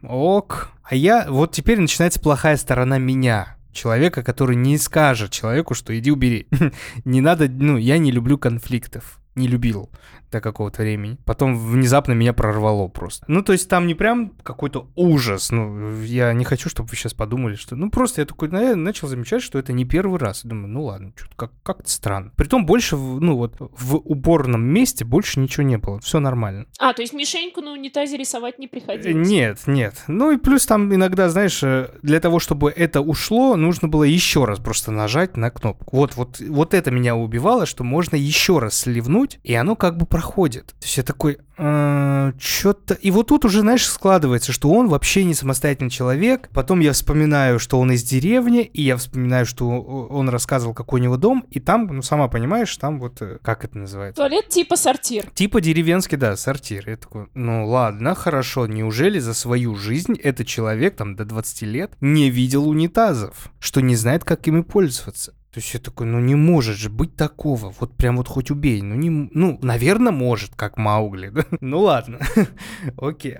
[0.01, 0.71] ок.
[0.83, 3.57] А я, вот теперь начинается плохая сторона меня.
[3.71, 6.47] Человека, который не скажет человеку, что иди убери.
[7.05, 9.19] не надо, ну, я не люблю конфликтов.
[9.35, 9.89] Не любил
[10.33, 11.17] до какого-то времени.
[11.25, 13.25] Потом внезапно меня прорвало просто.
[13.27, 15.51] Ну, то есть там не прям какой-то ужас.
[15.51, 17.75] Ну, я не хочу, чтобы вы сейчас подумали, что...
[17.75, 20.43] Ну, просто я такой я начал замечать, что это не первый раз.
[20.43, 22.31] Думаю, ну ладно, что-то как- как-то странно.
[22.35, 25.99] Притом больше, ну вот, в уборном месте больше ничего не было.
[25.99, 26.65] Все нормально.
[26.79, 29.27] А, то есть мишеньку на унитазе рисовать не приходилось?
[29.27, 30.03] Нет, нет.
[30.07, 34.45] Ну и плюс там иногда, знаешь, э, для того, чтобы это ушло, нужно было еще
[34.45, 35.97] раз просто нажать на кнопку.
[35.97, 40.05] Вот, вот, вот это меня убивало, что можно еще раз сливнуть, и оно как бы
[40.05, 40.67] проходит проходит.
[40.67, 42.93] То есть я такой, э, что-то...
[42.93, 46.49] И вот тут уже, знаешь, складывается, что он вообще не самостоятельный человек.
[46.53, 51.03] Потом я вспоминаю, что он из деревни, и я вспоминаю, что он рассказывал, какой у
[51.03, 54.21] него дом, и там, ну, сама понимаешь, там вот, э, как это называется?
[54.21, 55.29] Туалет типа сортир.
[55.33, 56.89] Типа деревенский, да, сортир.
[56.89, 61.91] Я такой, ну ладно, хорошо, неужели за свою жизнь этот человек, там, до 20 лет
[61.99, 65.33] не видел унитазов, что не знает, как ими пользоваться?
[65.53, 68.81] То есть я такой, ну не может же быть такого, вот прям вот хоть убей,
[68.81, 71.45] ну не, ну, наверное, может, как Маугли, да?
[71.61, 72.17] ну ладно,
[72.97, 73.37] окей.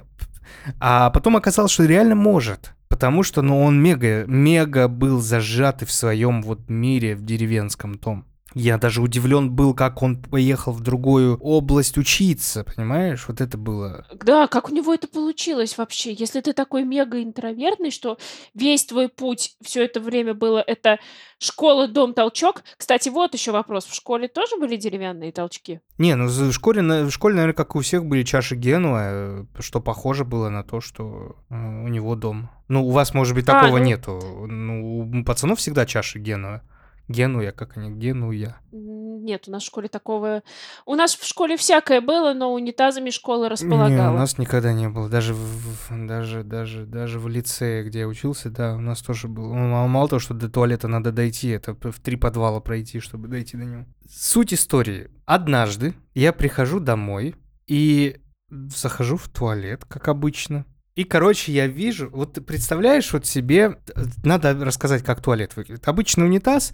[0.79, 5.91] А потом оказалось, что реально может, потому что, ну, он мега, мега был зажатый в
[5.91, 8.27] своем вот мире в деревенском том.
[8.53, 13.25] Я даже удивлен был, как он поехал в другую область учиться, понимаешь?
[13.27, 14.05] Вот это было.
[14.13, 16.13] Да, как у него это получилось вообще?
[16.13, 18.17] Если ты такой мега интровертный, что
[18.53, 20.99] весь твой путь все это время было это
[21.39, 22.63] школа, дом, толчок.
[22.77, 23.85] Кстати, вот еще вопрос.
[23.85, 25.81] В школе тоже были деревянные толчки?
[25.97, 29.79] Не, ну в школе, в школе, наверное, как у всех были чаши Генуа, э, что
[29.79, 32.49] похоже было на то, что э, у него дом.
[32.67, 33.85] Ну, у вас, может быть, такого а, ну...
[33.85, 34.19] нету.
[34.47, 36.61] Ну, у пацанов всегда чаши Генуа.
[37.07, 38.57] Генуя, как они, Генуя.
[38.71, 40.43] Нет, у нас в школе такого...
[40.85, 44.09] У нас в школе всякое было, но унитазами школа располагала.
[44.09, 45.09] Не, у нас никогда не было.
[45.09, 49.53] Даже в, даже, даже, даже в лицее, где я учился, да, у нас тоже было.
[49.53, 53.57] Ну, мало того, что до туалета надо дойти, это в три подвала пройти, чтобы дойти
[53.57, 53.85] до него.
[54.09, 55.09] Суть истории.
[55.25, 57.35] Однажды я прихожу домой
[57.67, 60.65] и захожу в туалет, как обычно.
[60.95, 63.79] И, короче, я вижу, вот ты представляешь вот себе,
[64.23, 65.87] надо рассказать, как туалет выглядит.
[65.87, 66.73] Обычный унитаз,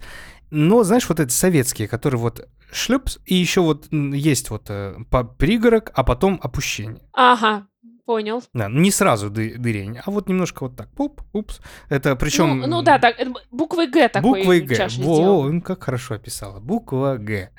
[0.50, 4.96] но, знаешь, вот эти советские, которые вот шлепс, и еще вот есть вот э,
[5.38, 7.02] пригорок, а потом опущение.
[7.12, 7.66] Ага,
[8.10, 8.42] Понял.
[8.52, 11.60] Да, не сразу ды дырень, а вот немножко вот так, пуп, упс.
[11.88, 12.58] Это причем...
[12.58, 13.14] Ну, ну да, так,
[13.52, 14.88] буквой Г такой Буквой Г.
[14.98, 16.58] Во, он как хорошо описала.
[16.58, 17.50] Буква Г.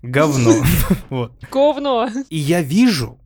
[0.00, 0.54] Говно.
[1.50, 2.08] Говно.
[2.30, 3.20] И я вижу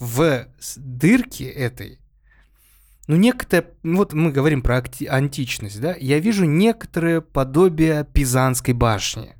[0.00, 2.00] в дырке этой,
[3.06, 8.74] ну, некоторое, ну, вот мы говорим про акти- античность, да, я вижу некоторое подобие Пизанской
[8.74, 9.36] башни.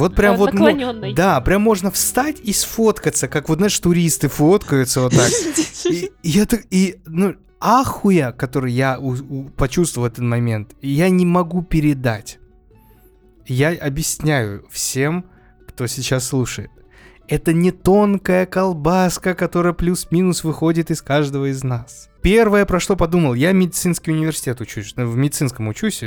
[0.00, 0.52] Вот прям вот...
[0.52, 1.14] мо- наклонённый.
[1.14, 5.30] Да, прям можно встать и сфоткаться, как вот, знаешь, туристы фоткаются вот так.
[5.90, 11.08] И, я так, и, ну, ахуя, который я у- у- почувствовал в этот момент, я
[11.08, 12.38] не могу передать.
[13.46, 15.24] Я объясняю всем,
[15.68, 16.70] кто сейчас слушает.
[17.28, 22.08] Это не тонкая колбаска, которая плюс-минус выходит из каждого из нас.
[22.22, 26.06] Первое, про что подумал, я медицинский университет учусь, в медицинском учусь, э,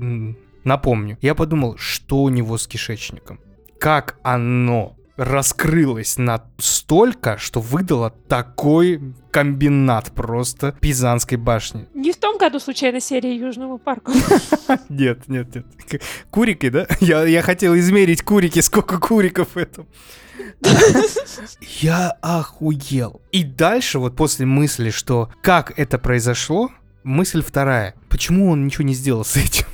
[0.00, 0.34] э,
[0.66, 1.16] напомню.
[1.22, 3.40] Я подумал, что у него с кишечником?
[3.78, 9.00] Как оно раскрылось настолько, что выдало такой
[9.30, 11.86] комбинат просто Пизанской башни.
[11.94, 14.12] Не в том году случайно серия Южному парку.
[14.88, 16.02] Нет, нет, нет.
[16.30, 16.86] Курики, да?
[17.00, 19.86] Я, я хотел измерить курики, сколько куриков в этом.
[21.80, 23.20] Я охуел.
[23.32, 26.70] И дальше, вот после мысли, что как это произошло,
[27.04, 27.94] мысль вторая.
[28.08, 29.66] Почему он ничего не сделал с этим?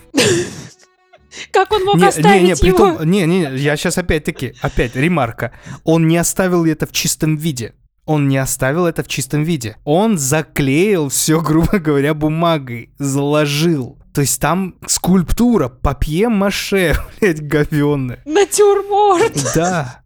[1.51, 2.77] Как он мог Не, не, не, оставить его?
[2.95, 5.53] притом, не, не, я сейчас опять-таки, опять ремарка.
[5.85, 7.75] Он не оставил это в чистом виде.
[8.05, 9.77] Он не оставил это в чистом виде.
[9.85, 13.99] Он заклеил все, грубо говоря, бумагой, заложил.
[14.12, 18.23] То есть там скульптура, папье-маше, блядь, говёная.
[18.25, 19.33] Натюрморт.
[19.55, 20.03] Да.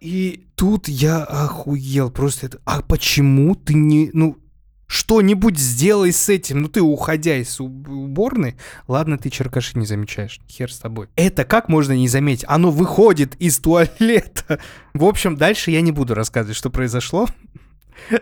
[0.00, 2.46] И тут я охуел просто.
[2.46, 2.58] Это...
[2.64, 4.10] А почему ты не...
[4.12, 4.38] Ну,
[4.86, 6.62] что-нибудь сделай с этим.
[6.62, 8.56] Ну, ты, уходя из уб- уборной,
[8.88, 10.40] ладно, ты черкаши не замечаешь.
[10.48, 11.08] Хер с тобой.
[11.16, 12.44] Это как можно не заметить?
[12.48, 14.60] Оно выходит из туалета.
[14.94, 17.28] В общем, дальше я не буду рассказывать, что произошло.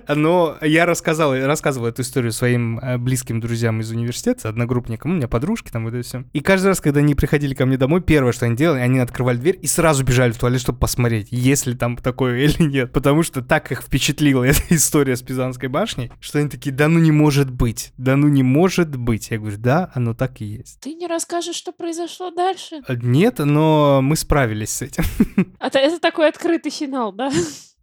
[0.08, 5.28] Но я рассказал, рассказывал эту историю своим э, близким друзьям из университета, одногруппникам, у меня
[5.28, 6.24] подружки там, вот это все.
[6.32, 9.36] И каждый раз, когда они приходили ко мне домой, первое, что они делали, они открывали
[9.36, 12.92] дверь и сразу бежали в туалет, чтобы посмотреть, есть ли там такое или нет.
[12.92, 16.98] Потому что так их впечатлила эта история с Пизанской башней, что они такие, да ну
[16.98, 19.30] не может быть, да ну не может быть.
[19.30, 20.80] Я говорю, да, оно так и есть.
[20.80, 22.82] Ты не расскажешь, что произошло дальше?
[22.86, 25.04] «Э, Нет, но мы справились с этим.
[25.58, 27.30] А то это такой открытый финал, да?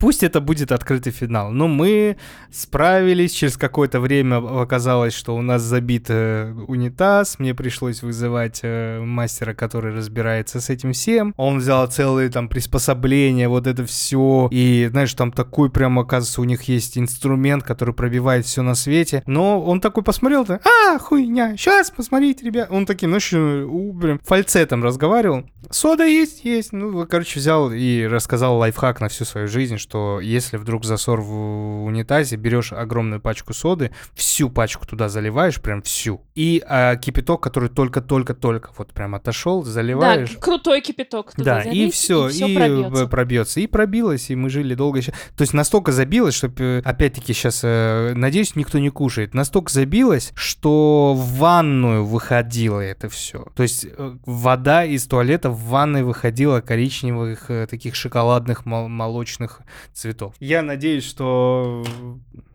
[0.01, 2.17] Пусть это будет открытый финал, но мы
[2.51, 3.33] справились.
[3.33, 7.37] Через какое-то время оказалось, что у нас забит э, унитаз.
[7.37, 11.35] Мне пришлось вызывать э, мастера, который разбирается с этим всем.
[11.37, 14.49] Он взял целые там приспособления, вот это все.
[14.51, 19.21] И знаешь, там такой прям, оказывается, у них есть инструмент, который пробивает все на свете.
[19.27, 22.69] Но он такой посмотрел, так, а, хуйня, сейчас посмотрите, ребят.
[22.71, 25.43] Он таким, знаешь, э, у, прям фальцетом разговаривал.
[25.69, 26.73] Сода есть, есть.
[26.73, 29.90] Ну, короче, взял и рассказал лайфхак на всю свою жизнь, что
[30.21, 36.21] если вдруг засор в унитазе, берешь огромную пачку соды, всю пачку туда заливаешь, прям всю.
[36.35, 40.37] И а, кипяток, который только-только-только вот прям отошел, Да, заливаешь.
[40.39, 41.31] крутой кипяток.
[41.33, 43.03] туда Да, и залить, все, всё и, пробьётся.
[43.03, 43.59] э, пробьется.
[43.59, 45.11] И пробилось, и мы жили долго еще.
[45.35, 49.33] То есть настолько забилось, что, э, опять-таки, сейчас, надеюсь, никто не кушает.
[49.33, 53.45] Настолько забилось, что в ванную выходило это все.
[53.55, 59.61] То есть э, вода из туалета в ванной выходила коричневых, э, таких шоколадных, мол- молочных
[59.93, 60.33] цветов.
[60.39, 61.83] Я надеюсь, что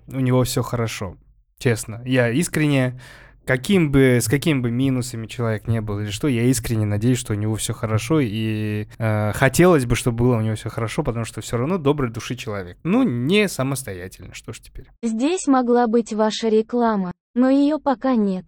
[0.08, 1.16] у него все хорошо.
[1.58, 2.02] Честно.
[2.04, 3.00] Я искренне
[3.46, 7.32] каким бы, с какими бы минусами человек не был или что, я искренне надеюсь, что
[7.32, 11.24] у него все хорошо, и э, хотелось бы, чтобы было у него все хорошо, потому
[11.24, 12.76] что все равно доброй души человек.
[12.82, 14.88] Ну, не самостоятельно, что ж теперь.
[15.02, 18.46] Здесь могла быть ваша реклама, но ее пока нет.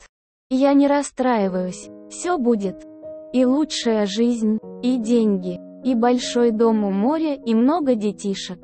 [0.50, 2.84] Я не расстраиваюсь, все будет.
[3.32, 5.58] И лучшая жизнь, и деньги,
[5.90, 8.58] и большой дом у моря, и много детишек.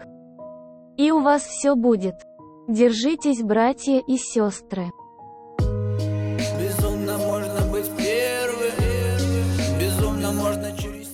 [0.99, 2.15] И у вас все будет.
[2.69, 4.91] Держитесь, братья и сестры.
[5.59, 8.75] Безумно можно быть первым,
[9.81, 11.09] безумно можно через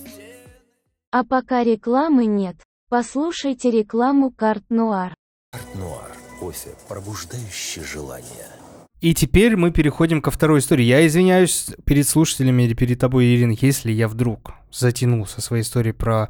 [1.11, 2.57] А пока рекламы нет,
[2.89, 5.15] послушайте рекламу Carte Noire.
[5.53, 6.11] Carte Noire.
[6.39, 8.50] Кофе, пробуждающий желание.
[9.01, 10.83] И теперь мы переходим ко второй истории.
[10.83, 15.93] Я извиняюсь перед слушателями или перед тобой, Ирина, если я вдруг затянул со своей историей
[15.93, 16.29] про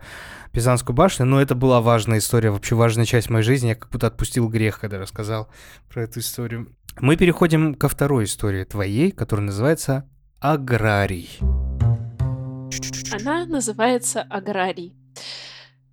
[0.53, 3.67] Пизанскую башню, но это была важная история, вообще важная часть моей жизни.
[3.67, 5.49] Я как будто отпустил грех, когда рассказал
[5.89, 6.73] про эту историю.
[7.01, 11.39] Мы переходим ко второй истории твоей, которая называется «Аграрий».
[13.11, 14.95] Она называется аграрий.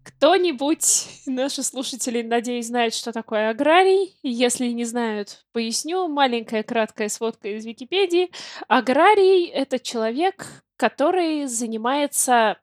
[0.09, 4.16] Кто-нибудь, наши слушатели, надеюсь, знают, что такое аграрий.
[4.23, 6.09] Если не знают, поясню.
[6.09, 8.31] Маленькая краткая сводка из Википедии.
[8.68, 12.57] Аграрий— это человек, который занимается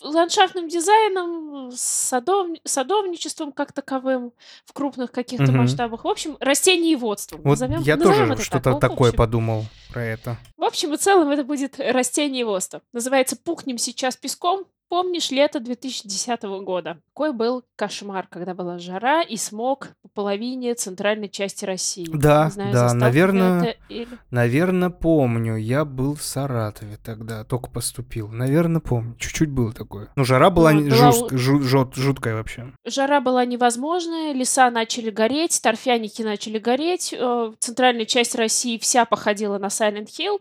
[0.00, 4.32] ландшафтным дизайном, садов- садовничеством как таковым
[4.64, 5.58] в крупных каких-то Мгм.
[5.58, 6.04] масштабах.
[6.04, 7.42] В общем, растениеводством.
[7.42, 8.80] Вот Назовем- я назовем тоже что-то так.
[8.80, 10.38] Такое общем- подумал про это.
[10.56, 12.80] В общем и целом это будет растениеводство.
[12.94, 14.64] Называется «Пухнем сейчас песком».
[14.90, 16.98] Помнишь лето 2010 года?
[17.14, 22.08] Какой был кошмар, когда была жара и смог по половине центральной части России.
[22.12, 25.54] Да, Не знаю, да, наверное, или- Наверное, помню.
[25.56, 28.26] Я был в Саратове тогда, только поступил.
[28.32, 29.14] Наверное, помню.
[29.16, 30.08] Чуть-чуть было такое.
[30.16, 32.72] Ну, жара была, Ну, была жу- жут- жуткая вообще.
[32.84, 39.58] Жара была невозможная, леса начали гореть, торфяники начали гореть, э, центральная часть России вся походила
[39.58, 40.40] на Silent Hill,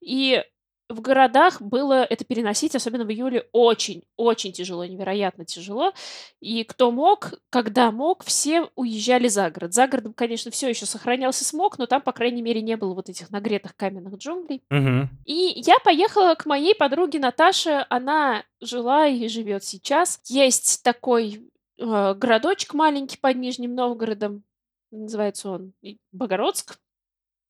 [0.00, 0.42] и
[0.90, 5.92] в городах было это переносить, особенно в июле, очень-очень тяжело, невероятно тяжело.
[6.40, 9.72] И кто мог, когда мог, все уезжали за город.
[9.72, 13.08] За городом, конечно, все еще сохранялся смог, но там, по крайней мере, не было вот
[13.08, 14.62] этих нагретых каменных джунглей.
[14.68, 15.08] Мгм.
[15.24, 17.86] И я поехала к моей подруге Наташе.
[17.88, 20.20] Она жила и живет сейчас.
[20.26, 24.42] Есть такой э, городочек маленький под Нижним Новгородом.
[24.90, 25.72] Называется он
[26.10, 26.78] Богородск.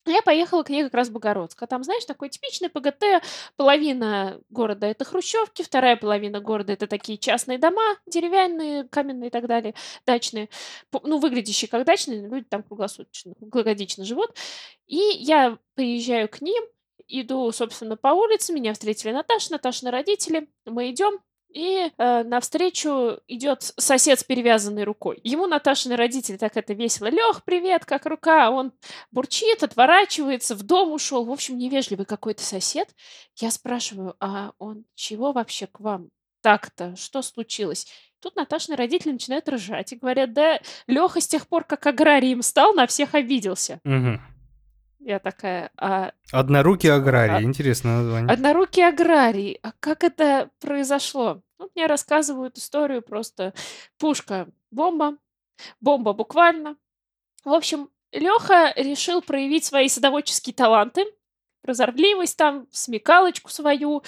[0.05, 1.61] Я поехала к ней как раз в Богородск.
[1.61, 3.23] А там, знаешь, такой типичный ПГТ.
[3.55, 9.47] Половина города это хрущевки, вторая половина города это такие частные дома, деревянные, каменные и так
[9.47, 9.75] далее,
[10.05, 10.49] дачные.
[11.03, 14.31] Ну, выглядящие как дачные, люди там круглосуточно, круглогодично живут.
[14.87, 16.63] И я приезжаю к ним,
[17.07, 21.19] иду, собственно, по улице, меня встретили Наташа, Наташины родители, мы идем,
[21.53, 25.19] и э, навстречу идет сосед с перевязанной рукой.
[25.23, 27.07] Ему Наташины родители так это весело.
[27.07, 28.49] Лех, привет, как рука?
[28.51, 28.71] Он
[29.11, 31.25] бурчит, отворачивается, в дом ушел.
[31.25, 32.89] В общем, невежливый какой-то сосед.
[33.39, 36.09] Я спрашиваю, а он чего вообще к вам
[36.41, 36.95] так-то?
[36.95, 37.87] Что случилось?
[38.21, 42.73] Тут Наташины родители начинают ржать и говорят, да Леха с тех пор, как аграрием стал,
[42.73, 43.79] на всех обиделся.
[43.83, 44.21] Мгм.
[45.03, 47.35] Я такая, а Однорукий аграрий.
[47.35, 48.31] А- Интересное название.
[48.31, 49.59] Однорукий аграрий.
[49.63, 51.41] А как это произошло?
[51.57, 53.53] Вот мне рассказывают историю просто
[53.97, 55.17] пушка, бомба,
[55.79, 56.75] бомба буквально.
[57.43, 61.05] В общем, Леха решил проявить свои садоводческие таланты,
[61.61, 64.03] прозорливость там, смекалочку свою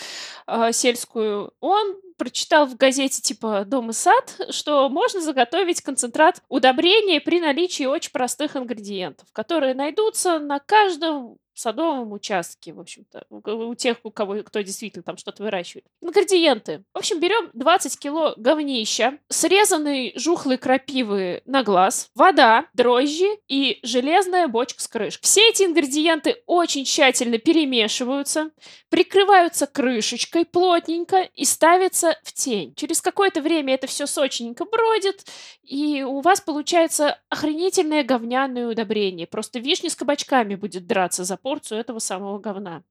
[0.48, 1.54] э, сельскую.
[1.60, 7.86] Он прочитал в газете типа «Дом и сад», что можно заготовить концентрат удобрения при наличии
[7.86, 14.44] очень простых ингредиентов, которые найдутся на каждом садовом участке, в общем-то, у тех, у кого,
[14.44, 15.86] кто действительно там что-то выращивает.
[16.02, 16.84] Ингредиенты.
[16.94, 24.48] В общем, берем 20 кило говнища, срезанной жухлой крапивы на глаз, вода, дрожжи и железная
[24.48, 25.24] бочка с крышкой.
[25.24, 28.52] Все эти ингредиенты очень тщательно перемешиваются,
[28.90, 32.74] прикрываются крышечкой плотненько и ставятся в тень.
[32.76, 35.26] Через какое-то время это все сочненько бродит,
[35.64, 39.28] и у вас получается охренительное говняное удобрение.
[39.28, 42.84] Просто вишня с кабачками будет драться за порцию этого самого говна.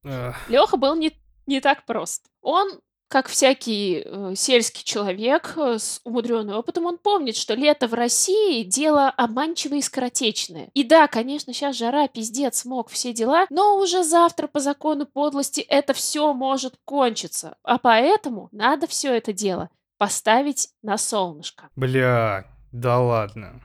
[0.49, 1.13] Леха был не,
[1.47, 2.27] не так прост.
[2.41, 2.69] Он,
[3.09, 8.63] как всякий э, сельский человек э, с умудренным опытом, он помнит, что лето в России
[8.63, 10.71] дело обманчивое и скоротечное.
[10.75, 15.61] И да, конечно, сейчас жара, пиздец, смог, все дела, но уже завтра по закону подлости
[15.61, 17.57] это все может кончиться.
[17.65, 21.69] А поэтому надо все это дело поставить на солнышко.
[21.77, 23.63] Бля, да ладно.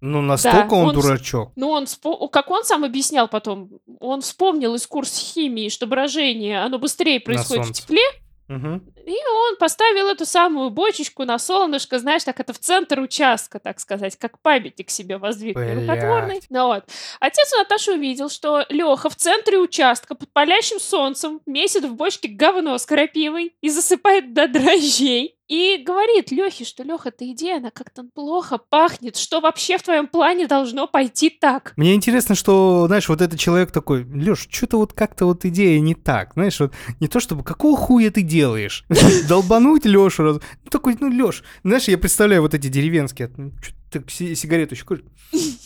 [0.00, 1.52] Ну, настолько он, он с- дурачок.
[1.56, 1.86] Ну, он,
[2.30, 3.70] как он сам объяснял потом,
[4.00, 8.02] он вспомнил из курса химии, что брожение, оно быстрее происходит в тепле,
[8.48, 8.76] Мгм.
[9.04, 9.10] и
[9.48, 14.16] он поставил эту самую бочечку на солнышко, знаешь, так это в центр участка, так сказать,
[14.16, 16.40] как памятник себе воздвиг рукотворный.
[16.50, 16.84] Ну вот.
[17.18, 22.28] Отец у Наташи увидел, что Леха в центре участка под палящим солнцем месит в бочке
[22.28, 25.35] говно с крапивой и засыпает до дрожжей.
[25.48, 30.08] И говорит Лехе, что Леха, эта идея, она как-то плохо пахнет, что вообще в твоем
[30.08, 31.72] плане должно пойти так.
[31.76, 35.94] Мне интересно, что, знаешь, вот этот человек такой, Леш, что-то вот как-то вот идея не
[35.94, 38.84] так, знаешь, вот не то чтобы, какого хуя ты делаешь?
[39.28, 40.40] Долбануть Лешу раз.
[40.64, 43.52] Ну, такой, ну, Леш, знаешь, я представляю вот эти деревенские, ну,
[43.90, 45.04] ты сигарету еще куришь?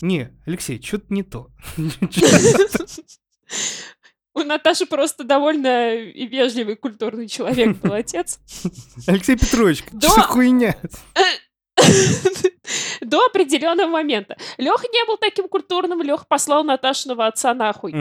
[0.01, 1.49] Не, Алексей, что-то не то.
[4.35, 8.39] У Наташи просто довольно и вежливый культурный человек был отец.
[9.07, 10.09] Алексей Петрович, Да.
[10.09, 10.75] что хуйня?
[13.01, 14.37] До определенного момента.
[14.57, 17.93] Леха не был таким культурным, Леха послал Наташиного отца нахуй.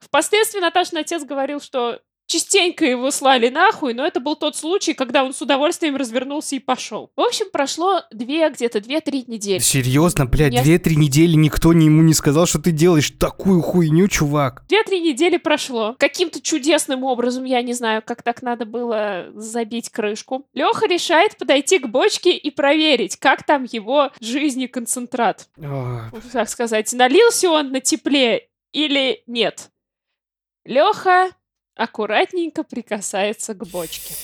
[0.00, 2.00] Впоследствии Наташин отец говорил, что
[2.34, 6.58] частенько его слали нахуй, но это был тот случай, когда он с удовольствием развернулся и
[6.58, 7.10] пошел.
[7.16, 9.60] В общем, прошло две, где-то две-три недели.
[9.60, 14.08] Серьезно, блядь, Я- две-три недели никто не- ему не сказал, что ты делаешь такую хуйню,
[14.08, 14.64] чувак.
[14.68, 15.94] Две-три недели прошло.
[15.98, 20.46] Каким-то чудесным образом, я не знаю, как так надо было забить крышку.
[20.54, 25.48] Леха решает подойти к бочке и проверить, как там его жизни концентрат.
[25.58, 26.00] Ой,
[26.32, 29.70] Так сказать, налился он на тепле или нет.
[30.64, 31.30] Леха
[31.76, 34.14] аккуратненько прикасается к бочке.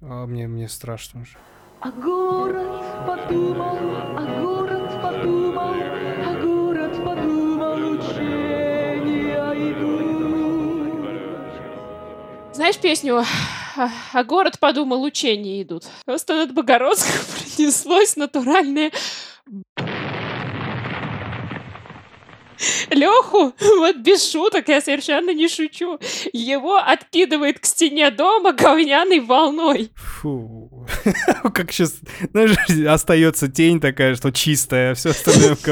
[0.00, 1.36] А мне, мне страшно уже.
[1.80, 3.78] А город подумал,
[4.16, 10.04] а город подумал, а город подумал, учения идут.
[12.54, 13.22] Знаешь песню
[13.76, 15.84] «А, а город подумал, учения идут»?
[16.04, 17.20] Просто над Богородском
[17.56, 18.92] принеслось натуральное
[22.90, 25.98] Леху, вот без шуток, я совершенно не шучу,
[26.32, 29.90] его откидывает к стене дома говняной волной.
[29.96, 30.86] Фу.
[31.54, 31.96] Как сейчас,
[32.32, 32.56] знаешь,
[32.86, 35.56] остается тень такая, что чистая, все остальное.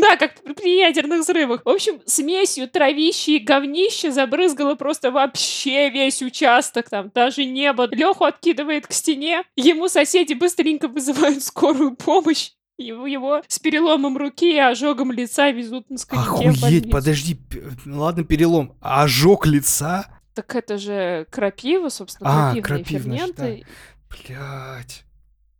[0.00, 1.62] Да, как при ядерных взрывах.
[1.64, 7.88] В общем, смесью травища и говнища забрызгало просто вообще весь участок, там даже небо.
[7.90, 12.50] Леху откидывает к стене, ему соседи быстренько вызывают скорую помощь.
[12.78, 18.22] Его, его с переломом руки и ожогом лица везут на скамейке Охуеть, подожди, п- ладно,
[18.22, 18.76] перелом.
[18.82, 20.06] А Ожог лица?
[20.34, 23.66] Так это же крапива, собственно, А, крапивные крапивная, ферменты.
[24.10, 25.04] Блять.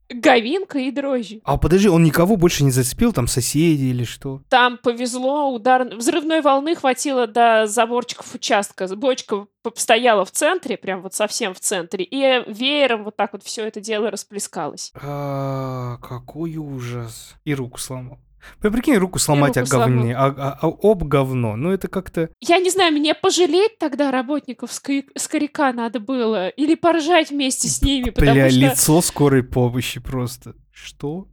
[0.08, 1.40] Говинка и дрожжи.
[1.44, 4.42] А подожди, он никого больше не зацепил, там соседи или что?
[4.48, 8.86] Там повезло, удар взрывной волны хватило до заборчиков участка.
[8.96, 13.66] Бочка стояла в центре, прям вот совсем в центре, и веером вот так вот все
[13.66, 14.92] это дело расплескалось.
[14.94, 17.34] А, какой ужас.
[17.44, 18.18] И руку сломал.
[18.60, 19.88] Прикинь, руку сломать о руку сломал.
[19.88, 21.56] говне, а, а- а об говно.
[21.56, 22.28] Ну это как-то...
[22.40, 28.10] Я не знаю, мне пожалеть тогда работников скоряка надо было, или поржать вместе с ними,
[28.10, 30.54] потому Бля, что лицо скорой помощи просто.
[30.72, 31.28] Что?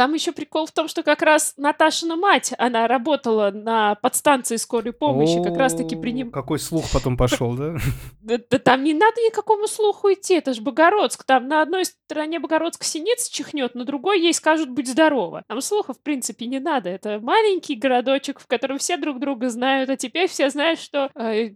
[0.00, 4.94] Там еще прикол в том, что как раз Наташина мать, она работала на подстанции скорой
[4.94, 6.30] помощи, как раз-таки О, приним...
[6.30, 7.76] Какой слух потом пошел, да?
[8.22, 11.24] Да, там не надо никакому слуху идти, это же Богородск.
[11.24, 15.44] Там на одной стороне Богородск синица чихнет, на другой ей скажут «будь здорова».
[15.48, 16.88] Там слухов, в принципе, не надо.
[16.88, 21.10] Это маленький городочек, в котором все друг друга знают, а теперь все знают, что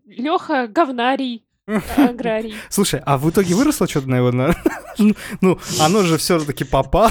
[0.04, 2.54] Леха говнарий, аграрий.
[2.70, 4.32] Слушай, а в итоге выросло что-то на его...
[4.32, 4.54] на-
[5.40, 7.10] Ну, оно же все-таки попало.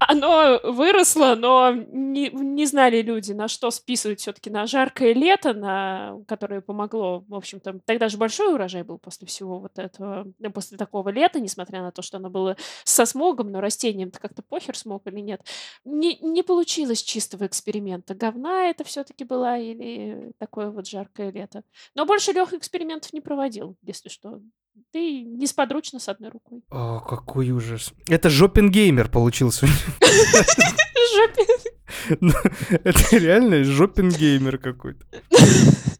[0.00, 6.16] Оно выросло, но не, не знали люди, на что списывать все-таки на жаркое лето, на
[6.26, 10.78] которое помогло, в общем-то, тогда же большой урожай был после всего вот этого, ну, после
[10.78, 15.06] такого лета, несмотря на то, что оно было со смогом, но растениям-то как-то похер смог
[15.06, 15.42] или нет.
[15.84, 18.14] Не, не получилось чистого эксперимента.
[18.14, 21.62] Говна это все-таки была или такое вот жаркое лето.
[21.94, 24.40] Но больше Леха экспериментов не проводил, если что.
[24.92, 26.62] Ты несподручно с одной рукой.
[26.70, 27.92] О, какой ужас.
[28.08, 29.66] Это жопингеймер получился.
[32.20, 32.32] Ну,
[32.84, 35.04] Это реально жопингеймер какой-то.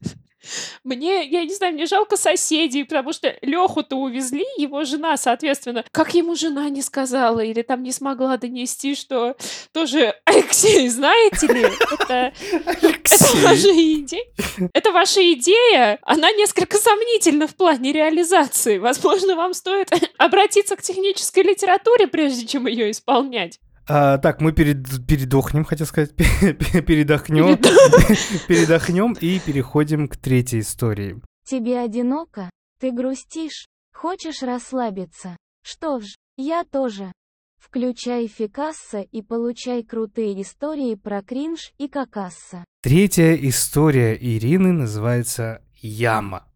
[0.85, 6.15] Мне, я не знаю, мне жалко соседей, потому что Леху-то увезли, его жена, соответственно, как
[6.15, 9.37] ему жена не сказала или там не смогла донести, что
[9.73, 12.33] тоже Алексей, знаете ли, это,
[12.65, 14.25] это ваша идея.
[14.73, 18.79] Это ваша идея, она несколько сомнительна в плане реализации.
[18.79, 23.59] Возможно, вам стоит обратиться к технической литературе, прежде чем ее исполнять.
[23.89, 27.57] А, так, мы перед, передохнем, хотел сказать, передохнем,
[28.49, 31.23] передохнем и переходим к третьей истории.
[31.45, 32.51] Тебе одиноко?
[32.81, 33.67] Ты грустишь?
[33.95, 35.37] Хочешь расслабиться?
[35.65, 37.13] Что ж, я тоже.
[37.59, 42.65] Включай Фикасса и получай крутые истории про кринж и какасса.
[42.83, 46.48] Третья история Ирины называется «Яма».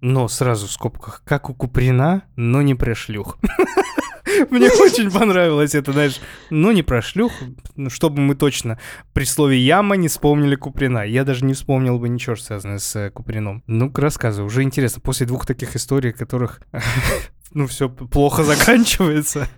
[0.00, 3.38] Но сразу в скобках, как у Куприна, но не про шлюх.
[4.50, 6.20] Мне очень понравилось это, знаешь,
[6.50, 7.32] но не про шлюх,
[7.76, 8.78] ну, чтобы мы точно
[9.12, 11.04] при слове «яма» не вспомнили Куприна.
[11.06, 13.62] Я даже не вспомнил бы ничего, что связанное с э, Куприном.
[13.66, 14.46] Ну-ка, рассказывай.
[14.46, 16.60] Уже интересно, после двух таких историй, которых,
[17.52, 19.48] ну, все плохо заканчивается,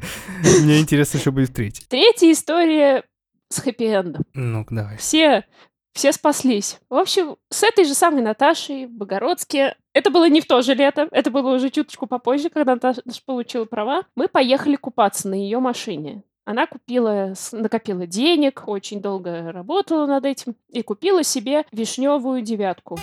[0.63, 1.87] мне интересно, что будет в третьей.
[1.89, 3.05] Третья история
[3.49, 4.23] с хэппи-эндом.
[4.35, 4.97] Ну-ка, давай.
[4.97, 5.45] все,
[5.93, 6.79] все спаслись.
[6.89, 10.75] В общем, с этой же самой Наташей в Богородске, это было не в то же
[10.75, 15.59] лето, это было уже чуточку попозже, когда Наташа получила права, мы поехали купаться на ее
[15.59, 16.23] машине.
[16.45, 22.99] Она купила, накопила денег, очень долго работала над этим и купила себе вишневую девятку.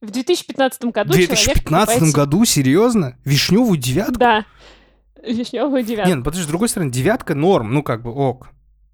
[0.00, 3.16] В 2015 В году человек 2015 покупает- году, серьезно?
[3.24, 4.14] Вишневую девятку?
[4.18, 4.46] Да,
[5.22, 6.08] вишневую девятку.
[6.08, 8.50] Не, ну подожди, с другой стороны, девятка норм, ну как бы ок.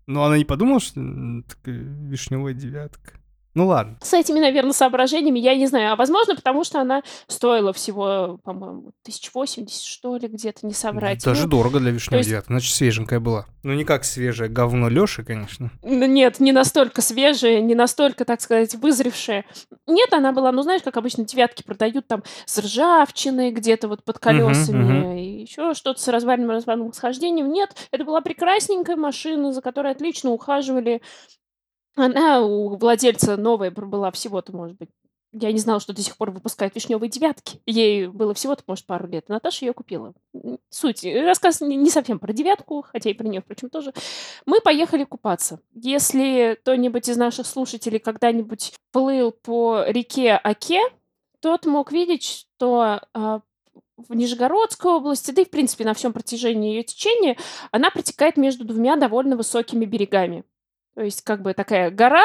[0.06, 1.00] Но она не подумала, что
[1.48, 3.20] такая вишневая девятка.
[3.56, 3.96] Ну ладно.
[4.02, 5.94] С этими, наверное, соображениями я не знаю.
[5.94, 11.24] А возможно, потому что она стоила всего, по-моему, 1080, что ли, где-то, не соврать.
[11.24, 12.48] Даже Ну, дорого для вишневой есть- девятки.
[12.48, 13.46] Значит, свеженькая была.
[13.62, 15.70] Ну, не как свежее говно Лёши, конечно.
[15.82, 19.46] Нет, не настолько свежая, не настолько, так сказать, вызревшая.
[19.86, 24.18] Нет, она была, ну, знаешь, как обычно девятки продают там с ржавчиной где-то вот под
[24.18, 25.12] колесами мгм.
[25.16, 27.50] и еще что-то с развальным развальным схождением.
[27.50, 31.00] Нет, это была прекрасненькая машина, за которой отлично ухаживали.
[31.96, 34.90] Она у владельца новая была всего-то, может быть,
[35.32, 37.60] я не знала, что до сих пор выпускают вишневые девятки.
[37.66, 39.28] Ей было всего-то, может, пару лет.
[39.28, 40.14] Наташа ее купила.
[40.70, 41.04] Суть.
[41.04, 43.92] э, Рассказ не не совсем про девятку, хотя и про нее, впрочем, тоже.
[44.46, 45.60] Мы поехали купаться.
[45.74, 50.80] Если кто-нибудь из наших слушателей когда-нибудь плыл по реке Оке,
[51.40, 53.40] тот мог видеть, что а,
[53.96, 57.36] в Нижегородской области, да и, в принципе, на всем протяжении ее течения,
[57.72, 60.44] она протекает между двумя довольно высокими берегами.
[60.96, 62.24] То есть, как бы такая гора,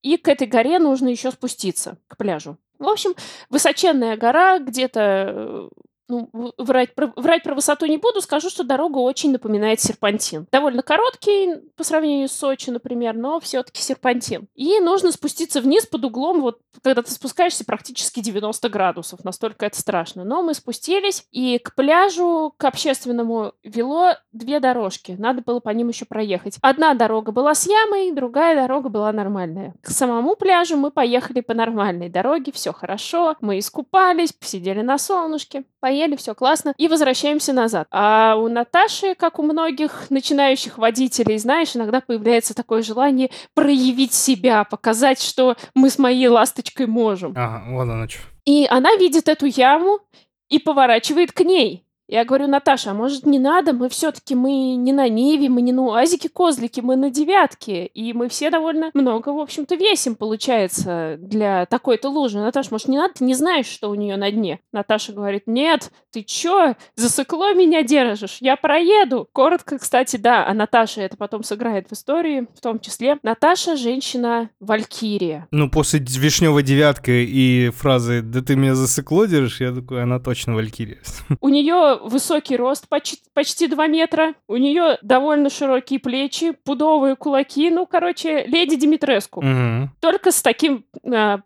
[0.00, 2.56] и к этой горе нужно еще спуститься, к пляжу.
[2.78, 3.14] В общем,
[3.50, 5.68] высоченная гора, где-то, э,
[6.08, 10.46] ну, врать про, врать про высоту не буду, скажу, что дорога очень напоминает серпантин.
[10.50, 14.48] Довольно короткий по сравнению с Сочи, например, но все-таки серпантин.
[14.54, 19.78] И нужно спуститься вниз под углом, вот когда ты спускаешься практически 90 градусов, настолько это
[19.78, 20.24] страшно.
[20.24, 25.16] Но мы спустились, и к пляжу, к общественному вело две дорожки.
[25.18, 26.56] Надо было по ним еще проехать.
[26.62, 29.74] Одна дорога была с ямой, другая дорога была нормальная.
[29.82, 33.36] К самому пляжу мы поехали по нормальной дороге, все хорошо.
[33.40, 35.64] Мы искупались, посидели на солнышке,
[35.98, 37.86] поели, все классно, и возвращаемся назад.
[37.90, 44.64] А у Наташи, как у многих начинающих водителей, знаешь, иногда появляется такое желание проявить себя,
[44.64, 47.32] показать, что мы с моей ласточкой можем.
[47.36, 48.20] Ага, вот оно что.
[48.44, 50.00] И она видит эту яму
[50.48, 51.84] и поворачивает к ней.
[52.08, 53.74] Я говорю, Наташа, а может не надо?
[53.74, 57.84] Мы все-таки мы не на Ниве, мы не на УАЗике-козлике, мы на девятке.
[57.84, 62.38] И мы все довольно много, в общем-то, весим, получается, для такой-то лужи.
[62.38, 63.14] Наташа, может, не надо?
[63.14, 64.60] Ты не знаешь, что у нее на дне.
[64.72, 68.38] Наташа говорит, нет, ты чё, засыкло меня держишь?
[68.40, 69.28] Я проеду.
[69.32, 73.18] Коротко, кстати, да, а Наташа это потом сыграет в истории, в том числе.
[73.22, 75.46] Наташа женщина-валькирия.
[75.50, 80.54] Ну, после вишневой девятки и фразы «Да ты меня засыкло держишь», я такой, она точно
[80.54, 80.98] Валькирия.
[81.40, 84.34] У нее высокий рост, почти, почти 2 метра.
[84.46, 87.70] У нее довольно широкие плечи, пудовые кулаки.
[87.70, 89.42] Ну, короче, леди Димитреску.
[89.42, 89.90] Мгм.
[90.00, 90.84] Только с таким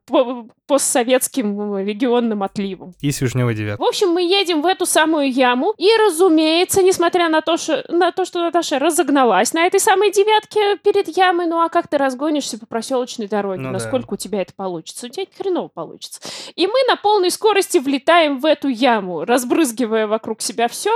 [0.07, 2.95] по- постсоветским э, регионным отливом.
[3.01, 3.85] И с вишневой девяткой.
[3.85, 5.75] В общем, мы едем в эту самую яму.
[5.77, 10.77] И, разумеется, несмотря на то, что, на то, что Наташа разогналась на этой самой девятке
[10.79, 13.61] перед ямой, ну а как ты разгонишься по проселочной дороге?
[13.61, 13.73] Ну да.
[13.73, 15.07] Насколько у тебя это получится?
[15.07, 16.21] У тебя хреново получится.
[16.55, 20.91] И мы на полной скорости влетаем в эту яму, разбрызгивая вокруг себя все,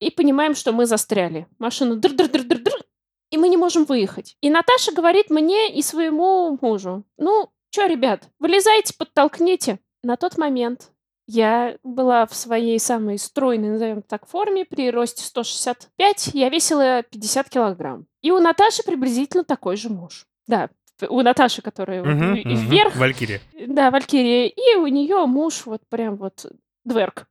[0.00, 1.46] и понимаем, что мы застряли.
[1.58, 2.82] Машина др-др-др-др-др,
[3.30, 4.36] и мы не можем выехать.
[4.40, 9.80] И Наташа говорит мне и своему мужу, ну, что, ребят, вылезайте, подтолкните.
[10.02, 10.92] На тот момент
[11.26, 17.48] я была в своей самой стройной, назовем так, форме, при росте 165, я весила 50
[17.50, 18.06] килограмм.
[18.22, 20.26] И у Наташи приблизительно такой же муж.
[20.46, 20.70] Да,
[21.08, 22.34] у Наташи, которая мгм.
[22.44, 23.40] вверх, Валькирия.
[23.66, 26.46] да, Валькирия, и у нее муж вот прям вот
[26.86, 27.26] дверк.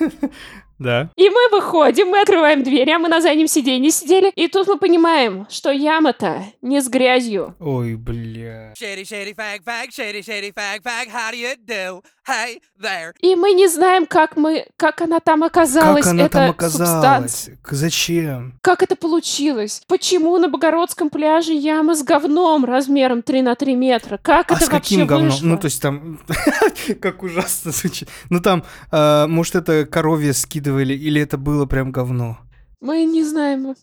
[0.78, 1.10] Да.
[1.16, 4.78] И мы выходим, мы открываем дверь, а мы на заднем сиденье сидели, и тут мы
[4.78, 7.54] понимаем, что яма-то не с грязью.
[7.60, 8.72] Ой, бля.
[8.74, 12.02] Shady, shady, fag, fag, shady, shady, fag, fag, how do you do?
[12.28, 13.12] Hey there.
[13.20, 16.98] И мы не знаем, как мы, как она там оказалась, Как она эта там субстанция.
[16.98, 17.50] оказалась?
[17.62, 18.58] К- Зачем?
[18.62, 19.82] Как это получилось?
[19.86, 24.18] Почему на Богородском пляже яма с говном размером 3 на 3 метра?
[24.20, 25.30] Как а это с каким вообще говном?
[25.30, 25.46] вышло?
[25.46, 26.20] Ну, то есть там...
[27.00, 28.08] как ужасно звучит.
[28.28, 30.32] Ну, там, а, может, это коровье
[30.66, 32.38] скидывали, или это было прям говно?
[32.80, 33.74] Мы не знаем.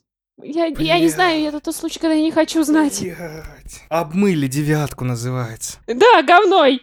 [0.41, 2.99] Я, я не знаю, это тот случай, когда я не хочу знать.
[3.01, 3.81] Блядь.
[3.89, 5.77] Обмыли девятку называется.
[5.87, 6.81] Да, говной.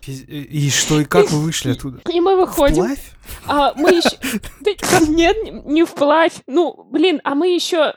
[0.00, 2.00] Пиз- И что, и как вы вышли оттуда?
[2.10, 2.82] И мы выходим.
[2.82, 3.12] Вплавь?
[3.46, 4.16] А мы еще...
[5.08, 6.32] Нет, не вплавь.
[6.46, 7.94] Ну, блин, а мы еще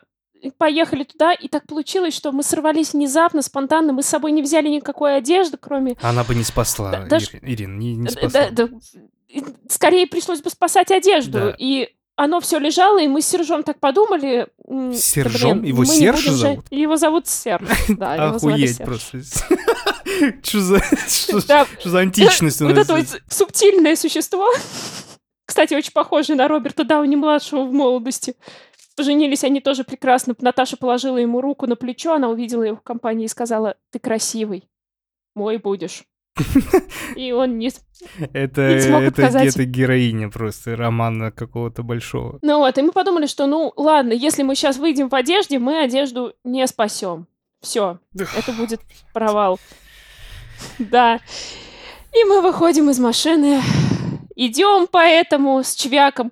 [0.59, 4.67] поехали туда, и так получилось, что мы сорвались внезапно, спонтанно, мы с собой не взяли
[4.67, 5.95] никакой одежды, кроме...
[6.01, 8.49] Она бы не спасла, Да, даже- Ирин, Ирин, не, не Да- спасла.
[8.51, 8.69] да- и
[9.69, 11.39] скорее пришлось бы спасать одежду.
[11.39, 11.55] Да.
[11.57, 14.47] И оно все лежало, и мы с Сержом так подумали...
[14.67, 15.59] м, да Сержом?
[15.59, 16.65] блин, Его Серж будем зовут?
[16.71, 19.19] Его зовут Серж, да, Охуеть просто.
[20.43, 20.79] Что за,
[21.09, 23.21] что, Да, что за античность у Вот нас это вот здесь?
[23.29, 24.47] субтильное существо,
[25.45, 28.35] кстати, очень похожее на Роберта Дауни-младшего в молодости.
[28.95, 30.35] Поженились они тоже прекрасно.
[30.39, 34.69] Наташа положила ему руку на плечо, она увидела его в компании и сказала, ты красивый,
[35.35, 36.05] мой будешь.
[37.15, 37.71] И он не...
[38.33, 39.43] Это, не смог это отказать.
[39.43, 42.39] где-то героиня просто романа какого-то большого.
[42.41, 45.81] Ну вот, и мы подумали, что, ну, ладно, если мы сейчас выйдем в одежде, мы
[45.81, 47.27] одежду не спасем.
[47.61, 48.81] Все, это будет
[49.13, 49.59] провал.
[50.77, 51.19] Да.
[52.13, 53.61] И мы выходим из машины,
[54.35, 56.31] идем по этому с чвяком,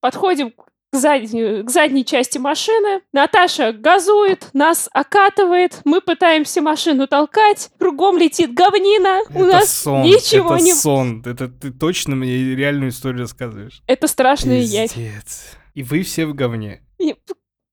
[0.00, 0.52] подходим
[0.92, 3.02] к задней, к задней части машины.
[3.12, 10.02] Наташа газует, нас окатывает, мы пытаемся машину толкать, кругом летит говнина, у это нас сон,
[10.02, 10.74] ничего это не...
[10.74, 11.22] сон.
[11.24, 13.82] Это ты точно мне реальную историю рассказываешь.
[13.86, 14.94] Это страшная явь.
[14.94, 15.52] Пиздец.
[15.74, 16.82] И вы все в говне.
[16.98, 17.14] И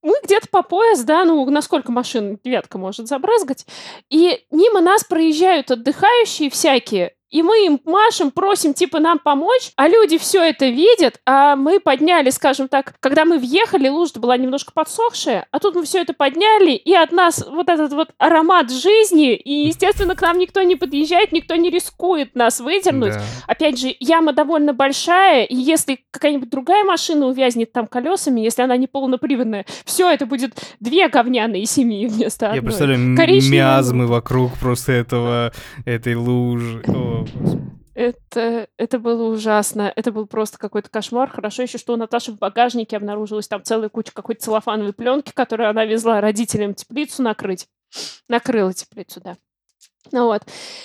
[0.03, 3.65] мы где-то по пояс, да, ну, насколько машин девятка может забрызгать,
[4.09, 9.87] и мимо нас проезжают отдыхающие всякие, и мы им машем, просим, типа, нам помочь, а
[9.87, 14.71] люди все это видят, а мы подняли, скажем так, когда мы въехали, лужа была немножко
[14.73, 19.35] подсохшая, а тут мы все это подняли, и от нас вот этот вот аромат жизни,
[19.35, 23.13] и, естественно, к нам никто не подъезжает, никто не рискует нас выдернуть.
[23.13, 23.21] Да.
[23.47, 28.77] Опять же, яма довольно большая, и если какая-нибудь другая машина увязнет там колесами, если она
[28.77, 32.63] не полноприводная, все, это будет две говняные семьи вместо Я одной.
[32.63, 35.51] представляю м- Коричневая миазмы вокруг просто этого,
[35.85, 36.83] этой лужи.
[36.87, 37.16] О,
[37.93, 39.91] Это, это было ужасно.
[39.95, 41.29] Это был просто какой-то кошмар.
[41.29, 45.69] Хорошо еще, что у Наташи в багажнике обнаружилась там целая куча какой-то целлофановой пленки, которую
[45.69, 47.67] она везла родителям теплицу накрыть.
[48.27, 49.37] Накрыла теплицу, да.
[50.11, 50.43] Ну вот.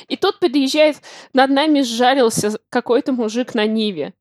[0.08, 0.96] И тут подъезжает,
[1.34, 4.14] над нами сжалился какой-то мужик на Ниве.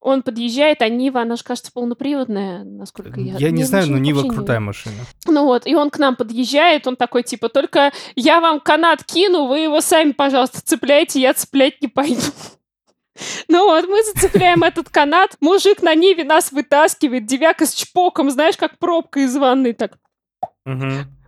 [0.00, 3.36] Он подъезжает, а Нива, она же, кажется, полноприводная, насколько я...
[3.36, 4.96] Я не знаю, но Нива не- крутая машина.
[5.26, 9.46] Ну вот, и он к нам подъезжает, он такой, типа, только я вам канат кину,
[9.46, 12.22] вы его сами, пожалуйста, цепляйте, я цеплять не пойду.
[13.48, 18.56] Ну вот, мы зацепляем этот канат, мужик на Ниве нас вытаскивает, девяка с чпоком, знаешь,
[18.56, 19.98] как пробка из ванны, так.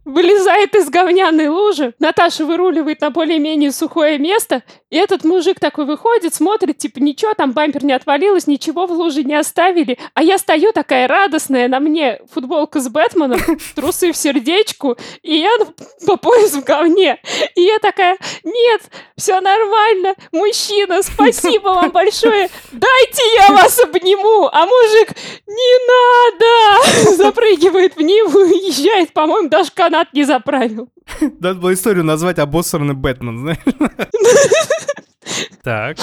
[0.04, 6.34] Вылезает из говняной лужи, Наташа выруливает на более-менее сухое место, и этот мужик такой выходит,
[6.34, 10.72] смотрит, типа, ничего, там бампер не отвалилось, ничего в луже не оставили, а я стою
[10.72, 13.40] такая радостная, на мне футболка с Бэтменом,
[13.74, 15.50] трусы в сердечку, и я
[16.06, 17.18] по пояс в говне.
[17.54, 18.82] И я такая, нет,
[19.16, 25.14] все нормально, мужчина, спасибо вам большое, дайте я вас обниму, а мужик,
[25.46, 30.88] не надо, запрыгивает в Ниву и езжает, по-моему, даже канат не заправил.
[31.40, 33.58] Надо было историю назвать «Обоссанный Бэтмен», знаешь?
[35.62, 35.96] Так.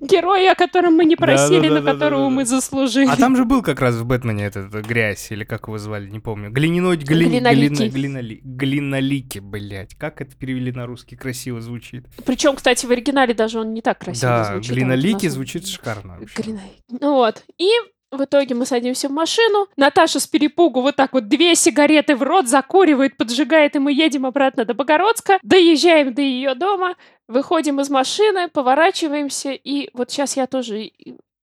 [0.00, 1.92] Герой, о котором мы не просили, Да-да-да-да-да-да.
[1.92, 3.08] которого мы заслужили.
[3.10, 6.08] А там же был как раз в Бэтмене этот э, грязь, или как его звали,
[6.08, 6.50] не помню.
[6.50, 6.96] Глиняной...
[6.96, 7.24] Гли...
[7.26, 7.88] Глиноликий.
[7.88, 9.94] глина- глиноли- Глинолики, блядь.
[9.96, 11.16] Как это перевели на русский?
[11.16, 12.06] Красиво звучит.
[12.24, 14.70] Причем, кстати, в оригинале даже он не так красиво да, звучит.
[14.70, 16.18] а вот глинолики на звучит шикарно.
[16.36, 16.82] Глинолики.
[16.88, 17.44] Ну вот.
[17.58, 17.68] И
[18.10, 19.68] в итоге мы садимся в машину.
[19.76, 24.26] Наташа с перепугу вот так вот две сигареты в рот закуривает, поджигает, и мы едем
[24.26, 25.38] обратно до Богородска.
[25.42, 26.96] Доезжаем до ее дома,
[27.28, 30.90] выходим из машины, поворачиваемся, и вот сейчас я тоже...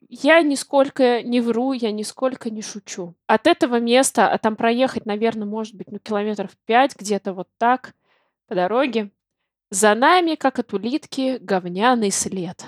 [0.10, 3.14] Я нисколько не вру, я нисколько не шучу.
[3.28, 7.94] От этого места, а там проехать, наверное, может быть, ну, километров пять, где-то вот так,
[8.48, 9.12] по дороге,
[9.70, 12.64] за нами, как от улитки, говняный след.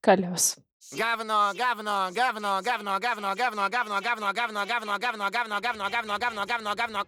[0.00, 0.56] Колес.
[0.96, 6.44] Говно, говно, говно, говно, говно, говно, говно, говно, говно, говно, говно, говно, говно, говно, говно,
[6.46, 7.04] говно, говно.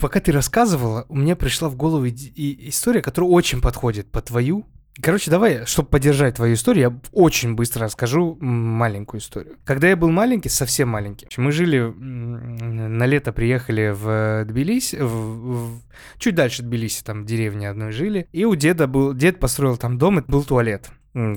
[0.00, 4.66] Пока ты рассказывала, у меня пришла в голову история, которая очень подходит по твою.
[5.02, 9.56] Короче, давай, чтобы поддержать твою историю, я очень быстро расскажу маленькую историю.
[9.64, 15.82] Когда я был маленький, совсем маленький, мы жили, на лето приехали в Тбилиси, в- в-
[16.18, 19.98] чуть дальше Тбилиси, там в деревне одной жили, и у деда был, дед построил там
[19.98, 20.90] дом, и был туалет.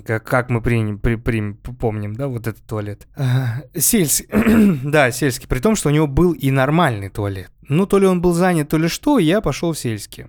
[0.05, 3.07] Как, как мы приним, при, прим- помним, да, вот этот туалет.
[3.15, 4.27] А, Сельский,
[4.83, 7.49] да, сельский, при том, что у него был и нормальный туалет.
[7.67, 10.25] Ну, то ли он был занят, то ли что, я пошел в сельский.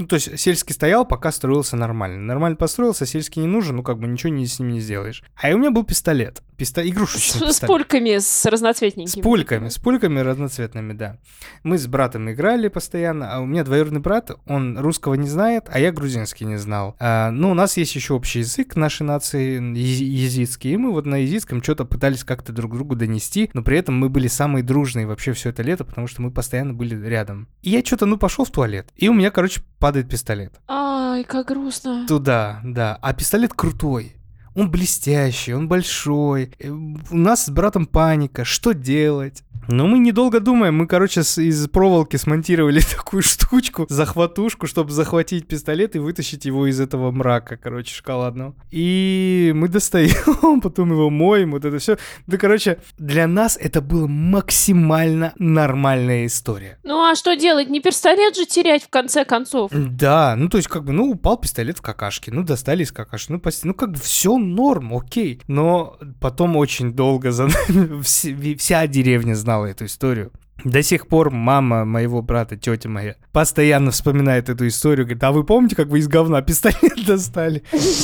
[0.00, 2.22] Ну, то есть сельский стоял, пока строился нормально.
[2.22, 5.22] Нормально построился, сельский не нужен, ну, как бы ничего не, с ним не сделаешь.
[5.36, 6.42] А у меня был пистолет.
[6.60, 6.86] Писто...
[6.86, 9.22] Игрушечный С, с пульками, с разноцветненькими.
[9.22, 11.16] С пульками, с пульками разноцветными, да.
[11.62, 15.80] Мы с братом играли постоянно, а у меня двоюродный брат, он русского не знает, а
[15.80, 16.96] я грузинский не знал.
[17.00, 21.06] А, ну, у нас есть еще общий язык нашей нации, ези- езидский, и мы вот
[21.06, 25.06] на езидском что-то пытались как-то друг другу донести, но при этом мы были самые дружные
[25.06, 27.48] вообще все это лето, потому что мы постоянно были рядом.
[27.62, 30.60] И я что-то, ну, пошел в туалет, и у меня, короче, падает пистолет.
[30.68, 32.04] Ай, как грустно.
[32.06, 32.98] Туда, да.
[33.00, 34.16] А пистолет крутой.
[34.54, 36.52] Он блестящий, он большой.
[36.58, 38.44] Э, У нас с братом паника.
[38.44, 39.44] Что делать?
[39.72, 45.46] Но мы недолго думаем, мы, короче, с- из проволоки смонтировали такую штучку, захватушку, чтобы захватить
[45.46, 48.54] пистолет и вытащить его из этого мрака, короче, шоколадного.
[48.70, 51.98] И мы достаем, потом его моем, вот это все.
[52.26, 56.78] Да, короче, для нас это была максимально нормальная история.
[56.82, 57.68] Ну а что делать?
[57.70, 59.70] Не пистолет же терять в конце концов.
[59.72, 63.32] Да, ну то есть как бы, ну упал пистолет в какашке, ну достали из какашки,
[63.32, 65.40] ну, пос- ну как бы все норм, окей.
[65.46, 68.02] Но потом очень долго за нами
[68.56, 70.32] вся деревня знала эту историю.
[70.64, 75.06] До сих пор мама моего брата, тетя моя, постоянно вспоминает эту историю.
[75.06, 77.62] Говорит, а вы помните, как вы из говна пистолет достали?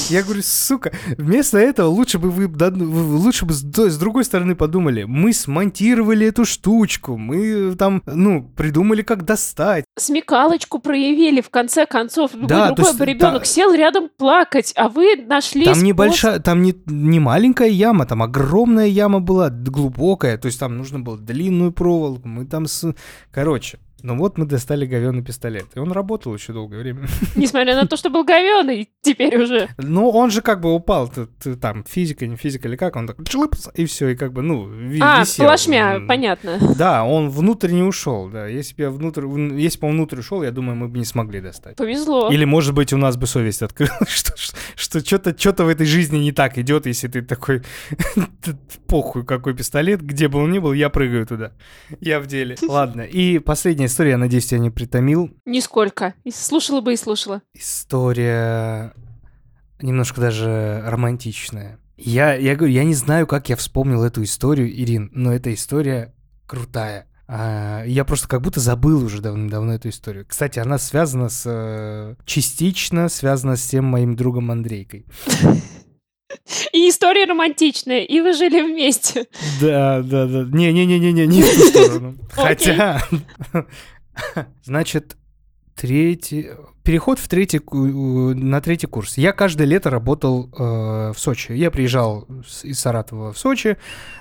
[0.09, 3.63] Я говорю, сука, вместо этого лучше бы вы, да, ну, лучше бы с,
[3.99, 5.05] другой стороны подумали.
[5.05, 9.85] Мы смонтировали эту штучку, мы там, ну, придумали, как достать.
[9.99, 12.31] Смекалочку проявили в конце концов.
[12.35, 16.39] Да, другой есть бы ребенок та- сел рядом плакать, а вы нашли Там способ- небольшая,
[16.41, 21.19] там не, не маленькая яма, там огромная яма была, глубокая, то есть там нужно было
[21.19, 22.95] длинную проволоку, мы там с...
[23.31, 27.07] Короче, ну вот мы достали говёный пистолет, и он работал еще долгое время.
[27.37, 29.69] Несмотря на то, что был говёный, теперь уже.
[29.79, 33.07] Ну, он же как бы упал, т- т- там, физика, не физика или как, он
[33.07, 35.47] так члыпс, и все, и как бы, ну, ви- А, висел.
[35.47, 36.59] плашмя, М, понятно.
[36.79, 40.19] Да, он внутрь не ушел, да, если бы я внутрь, вн- если бы он внутрь
[40.21, 41.77] ушел, я думаю, мы бы не смогли достать.
[41.77, 42.31] Повезло.
[42.31, 44.33] Или, может быть, у нас бы совесть открылась, что,
[44.77, 47.63] что, что-то, что-то в этой жизни не так идет, если ты такой,
[48.87, 51.53] похуй, какой пистолет, где бы он ни был, я прыгаю туда.
[52.01, 52.57] Я в деле.
[52.63, 55.31] Ладно, и последняя история, я надеюсь, тебя не притомил.
[55.47, 56.13] Нисколько.
[56.23, 57.41] И слушала бы и слушала.
[57.55, 58.93] История
[59.81, 61.79] немножко даже романтичная.
[61.97, 66.13] Я, я говорю, я не знаю, как я вспомнил эту историю, Ирин, но эта история
[66.47, 67.07] крутая.
[67.27, 70.27] А, я просто как будто забыл уже давно-давно эту историю.
[70.29, 71.45] Кстати, она связана с...
[71.47, 75.07] э, частично связана с тем моим другом Андрейкой.
[76.73, 79.27] И история романтичная, и вы жили вместе.
[79.61, 80.45] Да, да, да.
[80.45, 82.17] Не-не-не-не-не, не в ту сторону.
[82.31, 83.03] Хотя...
[84.65, 85.17] Значит,
[85.75, 86.51] третий...
[86.87, 89.19] Переход в третий, на третий курс.
[89.19, 91.51] Я каждое лето работал э, в Сочи.
[91.51, 92.29] Я приезжал
[92.63, 93.77] из Саратова в Сочи,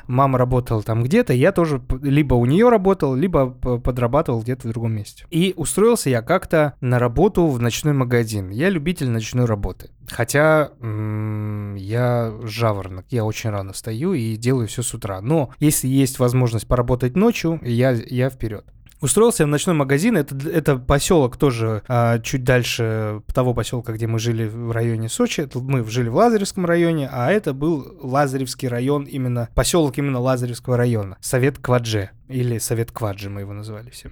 [0.07, 4.93] мама работала там где-то, я тоже либо у нее работал, либо подрабатывал где-то в другом
[4.93, 5.25] месте.
[5.29, 8.49] И устроился я как-то на работу в ночной магазин.
[8.49, 9.91] Я любитель ночной работы.
[10.09, 15.21] Хотя м, я жаворонок, я очень рано встаю и делаю все с утра.
[15.21, 18.65] Но если есть возможность поработать ночью, я, я вперед.
[19.01, 20.17] Устроился я в ночной магазин.
[20.17, 25.41] Это, это поселок тоже а, чуть дальше того поселка, где мы жили в районе Сочи.
[25.41, 30.77] Это Мы жили в Лазаревском районе, а это был Лазаревский район, именно поселок именно Лазаревского
[30.77, 31.17] района.
[31.19, 32.11] Совет Квадже.
[32.27, 34.09] Или Совет Кваджи мы его называли все.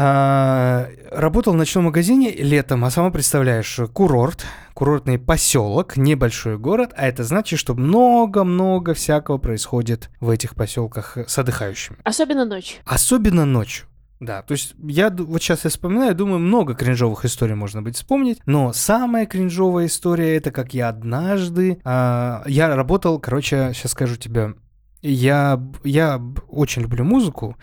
[0.00, 7.08] А, работал в ночном магазине летом, а сама представляешь, курорт, курортный поселок, небольшой город, а
[7.08, 11.98] это значит, что много-много всякого происходит в этих поселках с отдыхающими.
[12.04, 12.78] Особенно ночью.
[12.84, 13.86] Особенно ночью.
[14.20, 18.38] Да, то есть я вот сейчас я вспоминаю, думаю, много кринжовых историй можно быть вспомнить,
[18.46, 24.54] но самая кринжовая история это как я однажды, а, я работал, короче, сейчас скажу тебе,
[25.02, 27.56] я, я очень люблю музыку,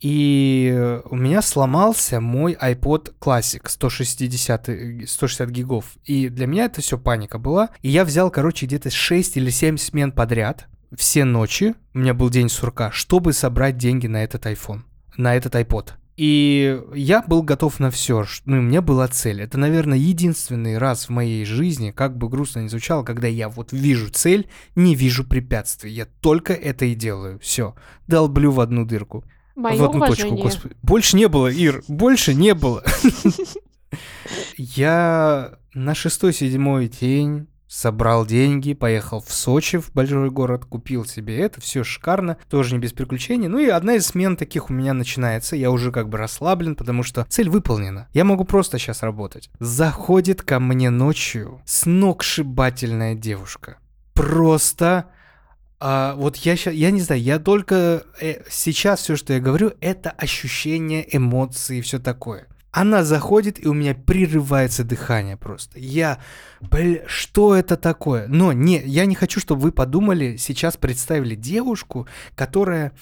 [0.00, 5.96] и у меня сломался мой iPod Classic 160, э, 160 гигов.
[6.04, 7.70] И для меня это все паника была.
[7.82, 12.30] И я взял, короче, где-то 6 или 7 смен подряд, все ночи, у меня был
[12.30, 14.82] день сурка, чтобы собрать деньги на этот iPhone,
[15.16, 15.90] на этот iPod.
[16.16, 18.24] И я был готов на все.
[18.44, 19.40] Ну, у меня была цель.
[19.40, 23.70] Это, наверное, единственный раз в моей жизни, как бы грустно ни звучало, когда я вот
[23.70, 25.92] вижу цель, не вижу препятствий.
[25.92, 27.38] Я только это и делаю.
[27.38, 27.76] Все.
[28.08, 29.24] Долблю в одну дырку.
[29.58, 30.36] Мое в одну уважение.
[30.36, 30.76] точку, господи.
[30.82, 32.84] Больше не было, Ир, больше не было.
[34.56, 41.60] Я на шестой-седьмой день собрал деньги, поехал в Сочи, в большой город, купил себе это,
[41.60, 43.48] все шикарно, тоже не без приключений.
[43.48, 47.02] Ну и одна из смен таких у меня начинается, я уже как бы расслаблен, потому
[47.02, 48.06] что цель выполнена.
[48.12, 49.50] Я могу просто сейчас работать.
[49.58, 53.78] Заходит ко мне ночью сногсшибательная девушка.
[54.14, 55.06] Просто
[55.80, 59.72] а, вот я сейчас, я не знаю, я только э, сейчас все, что я говорю,
[59.80, 62.48] это ощущение, эмоции и все такое.
[62.70, 65.78] Она заходит, и у меня прерывается дыхание просто.
[65.78, 66.18] Я,
[66.60, 68.26] бля, что это такое?
[68.28, 72.92] Но не, я не хочу, чтобы вы подумали, сейчас представили девушку, которая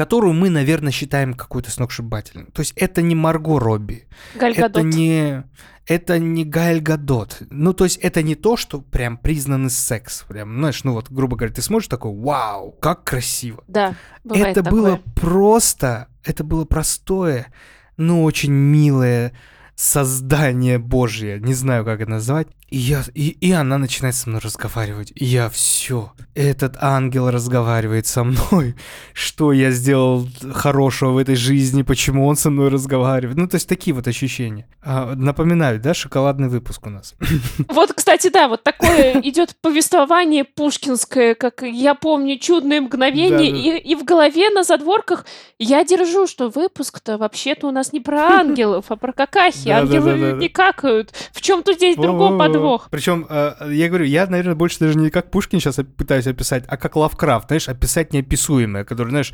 [0.00, 2.46] которую мы, наверное, считаем какой-то сногсшибательной.
[2.54, 4.08] То есть это не Марго Робби.
[4.34, 5.44] Галь Это не,
[5.86, 7.42] это не Галь Гадот.
[7.50, 10.24] Ну, то есть это не то, что прям признанный секс.
[10.26, 13.62] Прям, знаешь, ну вот, грубо говоря, ты смотришь такой, вау, как красиво.
[13.68, 13.94] Да,
[14.24, 14.70] это такое.
[14.70, 17.52] было просто, это было простое,
[17.98, 19.34] но очень милое
[19.74, 22.48] создание Божье, не знаю, как это назвать.
[22.70, 25.12] И я, и, и она начинает со мной разговаривать.
[25.16, 26.12] И я все.
[26.36, 28.76] Этот ангел разговаривает со мной.
[29.12, 31.82] Что я сделал хорошего в этой жизни?
[31.82, 33.36] Почему он со мной разговаривает?
[33.36, 34.68] Ну, то есть такие вот ощущения.
[34.82, 37.14] А, напоминаю, да, шоколадный выпуск у нас.
[37.68, 43.78] Вот, кстати, да, вот такое идет повествование пушкинское, как я помню, чудные мгновения, Да-да.
[43.78, 45.24] и, и в голове на задворках
[45.58, 49.68] я держу, что выпуск-то вообще-то у нас не про ангелов, а про какахи.
[49.68, 50.36] Ангелы Да-да-да-да-да.
[50.38, 51.12] не какают.
[51.32, 52.59] В чем тут здесь другой подвох?
[52.90, 56.96] Причем, я говорю, я, наверное, больше даже не как Пушкин сейчас пытаюсь описать, а как
[56.96, 59.32] Лавкрафт, знаешь, описать неописуемое, который, знаешь,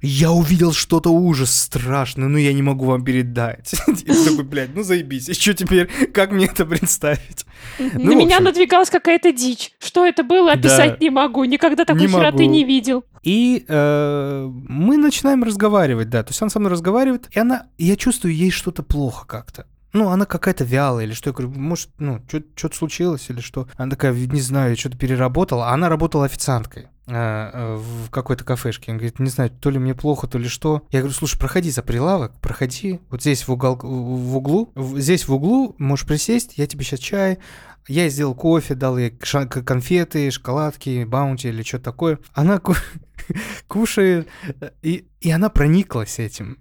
[0.00, 3.72] я увидел что-то ужас страшное, но я не могу вам передать.
[3.86, 7.44] Такой, блядь, ну заебись, и что теперь, как мне это представить?
[7.78, 9.72] На Ну, в меня надвигалась какая-то дичь.
[9.80, 11.44] Что это было, описать не могу.
[11.44, 13.04] Никогда такой хероты не видел.
[13.22, 16.22] И э, мы начинаем разговаривать, да.
[16.22, 19.66] То есть она со мной разговаривает, и она, я чувствую, ей что-то плохо как-то.
[19.92, 21.30] Ну, она какая-то вялая или что.
[21.30, 23.68] Я говорю, может, ну, что-то случилось или что.
[23.76, 25.68] Она такая, не знаю, что-то переработала.
[25.70, 28.90] А она работала официанткой э, э, в какой-то кафешке.
[28.92, 30.82] Она говорит, не знаю, то ли мне плохо, то ли что.
[30.90, 33.00] Я говорю, слушай, проходи за прилавок, проходи.
[33.10, 37.38] Вот здесь в, угол, в углу, здесь в углу можешь присесть, я тебе сейчас чай.
[37.86, 42.18] Я сделал кофе, дал ей конфеты, шоколадки, баунти или что-то такое.
[42.34, 42.74] Она ку-
[43.66, 44.28] кушает,
[44.60, 46.58] э, и, и она прониклась этим.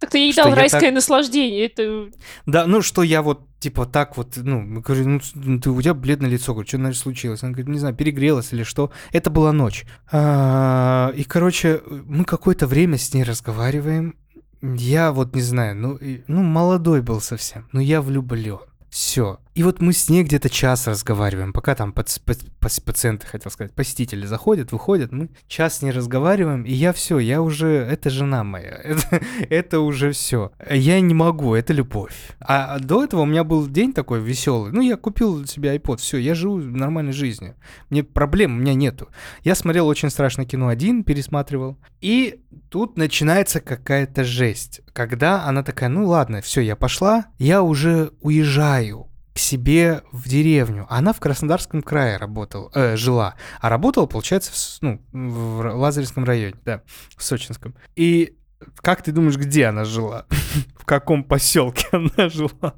[0.00, 1.66] Так ты ей Что дал райское так- наслаждение.
[1.66, 2.10] Это
[2.46, 6.28] Да, ну что я вот, типа, так вот, ну, говорю, ну, ты, у тебя бледное
[6.28, 7.42] лицо, говорю, что, наверное, случилось?
[7.42, 8.90] Она говорит, не знаю, перегрелась или что.
[9.12, 9.86] Это была ночь.
[10.12, 14.16] А, и, короче, мы какое-то время с ней разговариваем.
[14.62, 18.58] Я вот не знаю, ну, и- ну молодой был совсем, но я влюблен.
[18.90, 19.38] Все.
[19.54, 23.52] И вот мы с ней где-то час разговариваем, пока там пац- пац- пац- пациенты, хотел
[23.52, 28.10] сказать, посетители заходят, выходят, мы час с ней разговариваем, и я все, я уже, это
[28.10, 30.50] жена моя, это, это уже все.
[30.68, 32.16] Я не могу, это любовь.
[32.40, 36.18] А до этого у меня был день такой веселый, ну, я купил себе iPod, все,
[36.18, 37.54] я живу нормальной жизнью.
[37.90, 39.08] Мне проблем у меня нету.
[39.44, 42.40] Я смотрел очень страшное кино один, пересматривал, и
[42.70, 49.10] тут начинается какая-то жесть, когда она такая, ну ладно, все, я пошла, я уже уезжаю
[49.34, 50.86] к себе в деревню.
[50.88, 56.54] Она в Краснодарском крае работала, э, жила, а работала, получается, в, ну, в Лазаревском районе,
[56.64, 56.82] да,
[57.16, 57.74] в Сочинском.
[57.96, 58.36] И
[58.76, 60.26] как ты думаешь, где она жила?
[60.78, 62.74] В каком поселке она жила?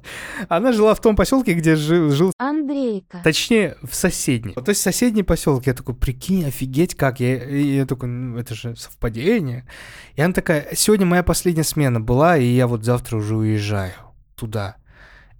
[0.47, 3.19] Она жила в том поселке, где жил, жил Андрейка.
[3.23, 4.53] Точнее, в соседней.
[4.53, 5.67] То есть соседний поселок.
[5.67, 7.19] Я такой, прикинь, офигеть, как.
[7.19, 9.67] Я, я такой, ну, это же совпадение.
[10.15, 13.93] И она такая, сегодня моя последняя смена была, и я вот завтра уже уезжаю
[14.35, 14.77] туда.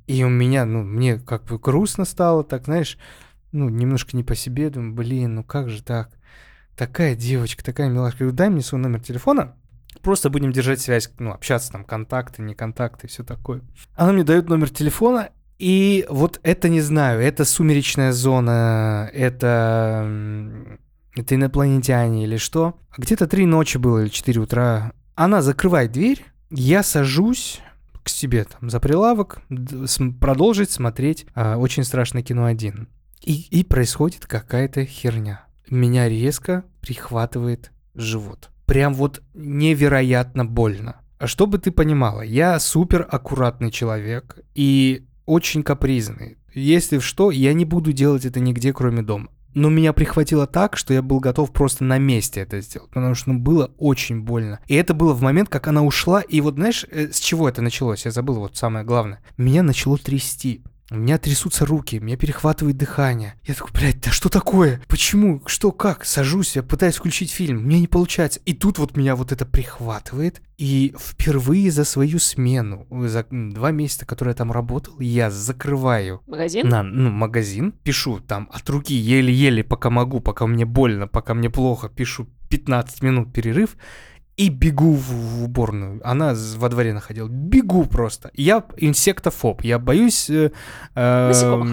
[0.08, 2.98] И у меня, ну, мне как бы грустно стало, так, знаешь,
[3.52, 4.70] ну, немножко не по себе.
[4.70, 6.10] Думаю, блин, ну как же так?
[6.76, 8.20] Такая девочка, такая милашка.
[8.20, 9.56] Говорю, дай мне свой номер телефона.
[10.02, 13.62] Просто будем держать связь, ну, общаться там, контакты, не контакты, все такое.
[13.96, 15.30] Она мне дает номер телефона,
[15.60, 20.08] и вот это не знаю, это сумеречная зона, это,
[21.16, 22.80] это инопланетяне или что.
[22.96, 24.94] Где-то три ночи было или четыре утра.
[25.16, 27.60] Она закрывает дверь, я сажусь
[28.08, 29.42] к себе там за прилавок,
[30.22, 32.88] продолжить смотреть а, очень страшное кино один.
[33.22, 35.46] И, и происходит какая-то херня.
[35.70, 38.50] Меня резко прихватывает живот.
[38.66, 41.02] Прям вот невероятно больно.
[41.20, 46.38] А Чтобы ты понимала, я супер аккуратный человек и очень капризный.
[46.54, 49.28] Если что, я не буду делать это нигде, кроме дома.
[49.58, 53.32] Но меня прихватило так, что я был готов просто на месте это сделать, потому что
[53.32, 54.60] ну, было очень больно.
[54.68, 57.64] И это было в момент, как она ушла, и вот знаешь, э, с чего это
[57.64, 58.06] началось?
[58.06, 59.20] Я забыл вот самое главное.
[59.36, 60.62] Меня начало трясти.
[60.90, 63.36] У меня трясутся руки, меня перехватывает дыхание.
[63.46, 64.82] Я такой, блядь, да что такое?
[64.88, 65.42] Почему?
[65.46, 66.06] Что, как?
[66.06, 68.40] Сажусь, я пытаюсь включить фильм, мне не получается.
[68.46, 70.42] И тут вот меня вот это прихватывает.
[70.58, 76.68] И впервые за свою смену, за два месяца, которые я там работал, я закрываю магазин?
[76.68, 81.50] на ну, магазин, пишу там от руки еле-еле, пока могу, пока мне больно, пока мне
[81.52, 83.76] плохо, пишу 15 минут перерыв
[84.38, 86.00] и бегу в, в уборную.
[86.04, 87.28] Она во дворе находила.
[87.28, 88.30] Бегу просто.
[88.36, 89.64] Я инсектофоб.
[89.64, 90.52] Я боюсь э,
[90.94, 91.72] э, Насекомых.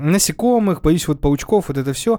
[0.00, 2.18] насекомых, боюсь вот паучков, вот это все.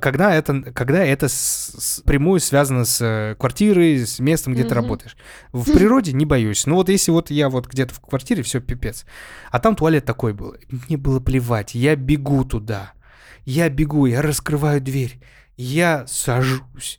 [0.00, 4.70] Когда это, когда это с- с- прямую связано с э, квартирой, с местом, где ты
[4.74, 4.82] Мгм.
[4.82, 5.16] работаешь.
[5.52, 6.66] В природе не боюсь.
[6.66, 9.06] Но вот если вот я вот где-то в квартире, все пипец.
[9.52, 10.56] А там туалет такой был.
[10.88, 11.76] Мне было плевать.
[11.76, 12.92] Я бегу туда.
[13.44, 15.20] Я бегу, я раскрываю дверь.
[15.56, 16.98] Я сажусь.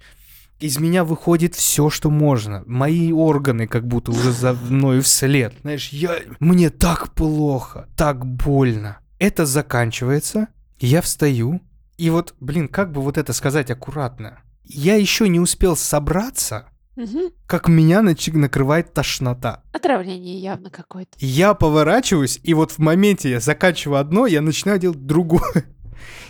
[0.60, 2.64] Из меня выходит все, что можно.
[2.66, 5.54] Мои органы как будто уже за мной вслед.
[5.62, 6.18] Знаешь, я...
[6.40, 9.00] Мне так плохо, так больно.
[9.20, 10.48] Это заканчивается,
[10.80, 11.62] я встаю.
[11.98, 14.40] И вот, блин, как бы вот это сказать аккуратно?
[14.66, 17.32] Я еще не успел собраться, Мгм.
[17.48, 19.64] как меня нач- накрывает тошнота.
[19.72, 21.12] Отравление явно какое-то.
[21.20, 25.66] Я поворачиваюсь, и вот в моменте я заканчиваю одно, я начинаю делать другое.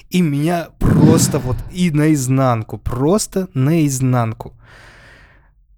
[0.09, 4.53] И меня просто вот и наизнанку, просто наизнанку.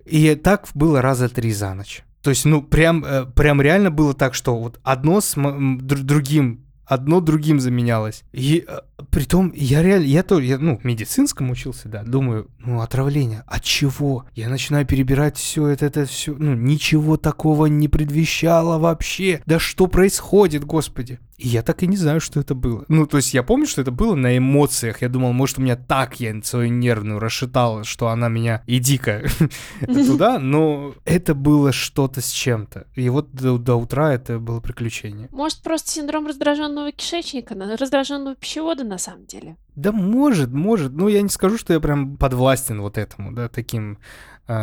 [0.06, 2.04] И так было раза три за ночь.
[2.22, 7.20] То есть, ну, прям, э, прям реально было так, что вот одно с другим, одно
[7.20, 8.24] другим заменялось.
[8.32, 8.80] И э,
[9.10, 13.64] притом я реально, я то, я, ну, в медицинском учился, да, думаю, ну, отравление, от
[13.64, 14.26] чего?
[14.36, 19.42] Я начинаю перебирать все это, это все, ну, ничего такого не предвещало вообще.
[19.46, 21.20] Да что происходит, господи?
[21.42, 22.86] И я так и не знаю, что это было.
[22.88, 25.02] Ну, то есть я помню, что это было на эмоциях.
[25.02, 29.24] Я думал, может, у меня так я свою нервную расшатала, что она меня иди-ка
[29.82, 32.86] туда, но это было что-то с чем-то.
[32.94, 35.30] И вот до, до утра это было приключение.
[35.32, 39.58] Может, просто синдром раздраженного кишечника, раздраженного пищевода на самом деле.
[39.76, 40.92] Да может, может.
[40.92, 43.98] Ну, я не скажу, что я прям подвластен вот этому, да, таким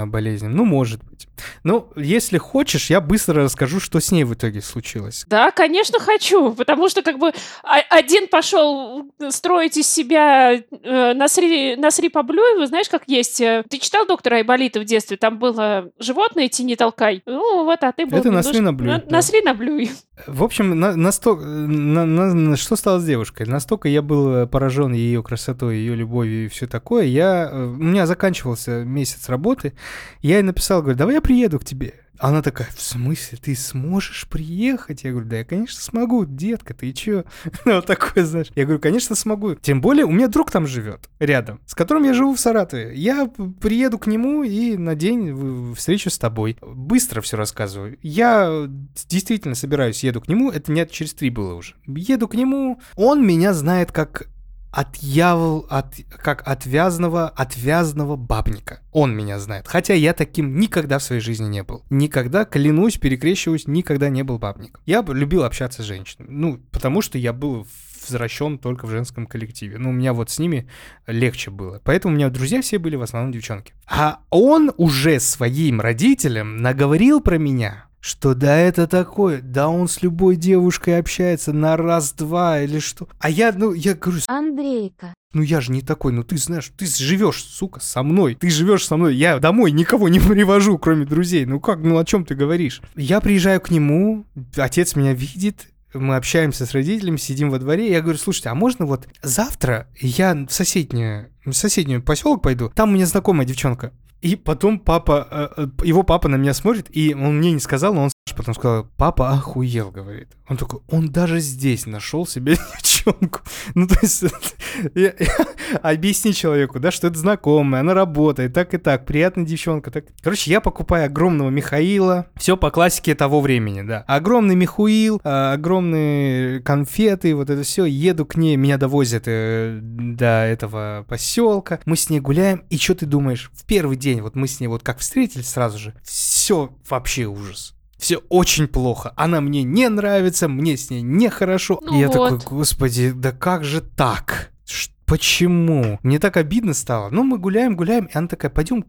[0.07, 0.55] болезням.
[0.57, 1.28] Ну, может быть.
[1.62, 5.24] Ну, если хочешь, я быстро расскажу, что с ней в итоге случилось.
[5.28, 7.32] Да, конечно, хочу, потому что как бы
[7.62, 13.41] а- один пошел строить из себя э, Насри, Насри Паблюева, знаешь, как есть.
[13.41, 15.16] э, Ты читал доктора Айболита в детстве?
[15.16, 17.22] Там было животное «Ти не толкай».
[17.26, 19.03] Ну, вот, а ты был Это Насри Наблюй.
[19.09, 19.91] Насри Наблюй.
[20.26, 23.47] В общем, на, настолько, на- на- что стало с девушкой?
[23.47, 27.05] Настолько я был э, поражен ее красотой, ее любовью и все такое.
[27.05, 29.74] Я, э, у меня заканчивался месяц работы.
[30.22, 31.94] Я ей написал, говорю, давай я приеду к тебе.
[32.18, 35.04] Она такая, в смысле, ты сможешь приехать?
[35.04, 37.24] Я говорю, да я, конечно, смогу, детка, ты чё?
[37.64, 38.48] Ну, Вот такое, знаешь.
[38.56, 39.54] Я говорю, конечно, смогу.
[39.54, 42.92] Тем более, у меня друг там живет, рядом, с которым я живу в Саратове.
[42.96, 46.56] Я приеду к нему и на день встречу с тобой.
[46.60, 47.98] Быстро все рассказываю.
[48.02, 48.68] Я
[49.08, 50.50] действительно собираюсь, еду к нему.
[50.50, 51.74] Это не через три было уже.
[51.86, 52.80] Еду к нему.
[52.96, 54.26] Он меня знает как
[54.70, 58.80] отъявл, от, как отвязного, отвязного бабника.
[58.92, 59.66] Он меня знает.
[59.66, 61.84] Хотя я таким никогда в своей жизни не был.
[61.90, 64.82] Никогда, клянусь, перекрещиваюсь, никогда не был бабником.
[64.86, 66.28] Я любил общаться с женщинами.
[66.30, 67.66] Ну, потому что я был
[68.02, 69.78] возвращен только в женском коллективе.
[69.78, 70.68] Ну, у меня вот с ними
[71.06, 71.80] легче было.
[71.84, 73.74] Поэтому у меня друзья все были в основном девчонки.
[73.86, 80.03] А он уже своим родителям наговорил про меня, что да это такое, да он с
[80.03, 83.09] любой девушкой общается на раз-два или что.
[83.18, 85.14] А я, ну, я говорю, Андрейка.
[85.32, 88.34] ну я же не такой, ну ты знаешь, ты живешь, сука, со мной.
[88.34, 89.14] Ты живешь со мной.
[89.14, 91.44] Я домой никого не привожу, кроме друзей.
[91.44, 92.82] Ну как, ну о чем ты говоришь?
[92.96, 94.26] Я приезжаю к нему,
[94.57, 97.90] отец меня видит, мы общаемся с родителями, сидим во дворе.
[97.90, 102.90] Я говорю, слушайте, а можно вот завтра я в соседнюю, в соседнюю поселок пойду, там
[102.90, 103.92] у меня знакомая девчонка.
[104.20, 107.94] И потом папа, э, э, его папа на меня смотрит, и он мне не сказал,
[107.94, 110.28] но он потом сказал, папа охуел, говорит.
[110.49, 113.40] Он такой, он даже здесь нашел себе девчонку.
[113.74, 114.22] Ну, то есть,
[114.94, 119.90] я- я- объясни человеку, да, что это знакомая, она работает, так и так, приятная девчонка.
[119.90, 120.05] Так.
[120.22, 124.05] Короче, я покупаю огромного Михаила, все по классике того времени, да.
[124.07, 130.44] Огромный Михуил, а, огромные конфеты, вот это все, еду к ней, меня довозят э, до
[130.44, 131.38] этого поселка,
[131.86, 134.66] мы с ней гуляем, и что ты думаешь, в первый день, вот мы с ней
[134.66, 137.74] вот как встретились сразу же, все вообще ужас.
[137.99, 139.12] Все очень плохо.
[139.16, 141.80] Она мне не нравится, мне с ней нехорошо.
[141.82, 142.41] Ну и я вот.
[142.41, 144.51] такой, господи, да как же так?
[144.64, 145.99] Ш- Почему?
[146.03, 147.09] Мне так обидно стало.
[147.11, 148.84] Ну, мы гуляем, гуляем, и она такая, пойдем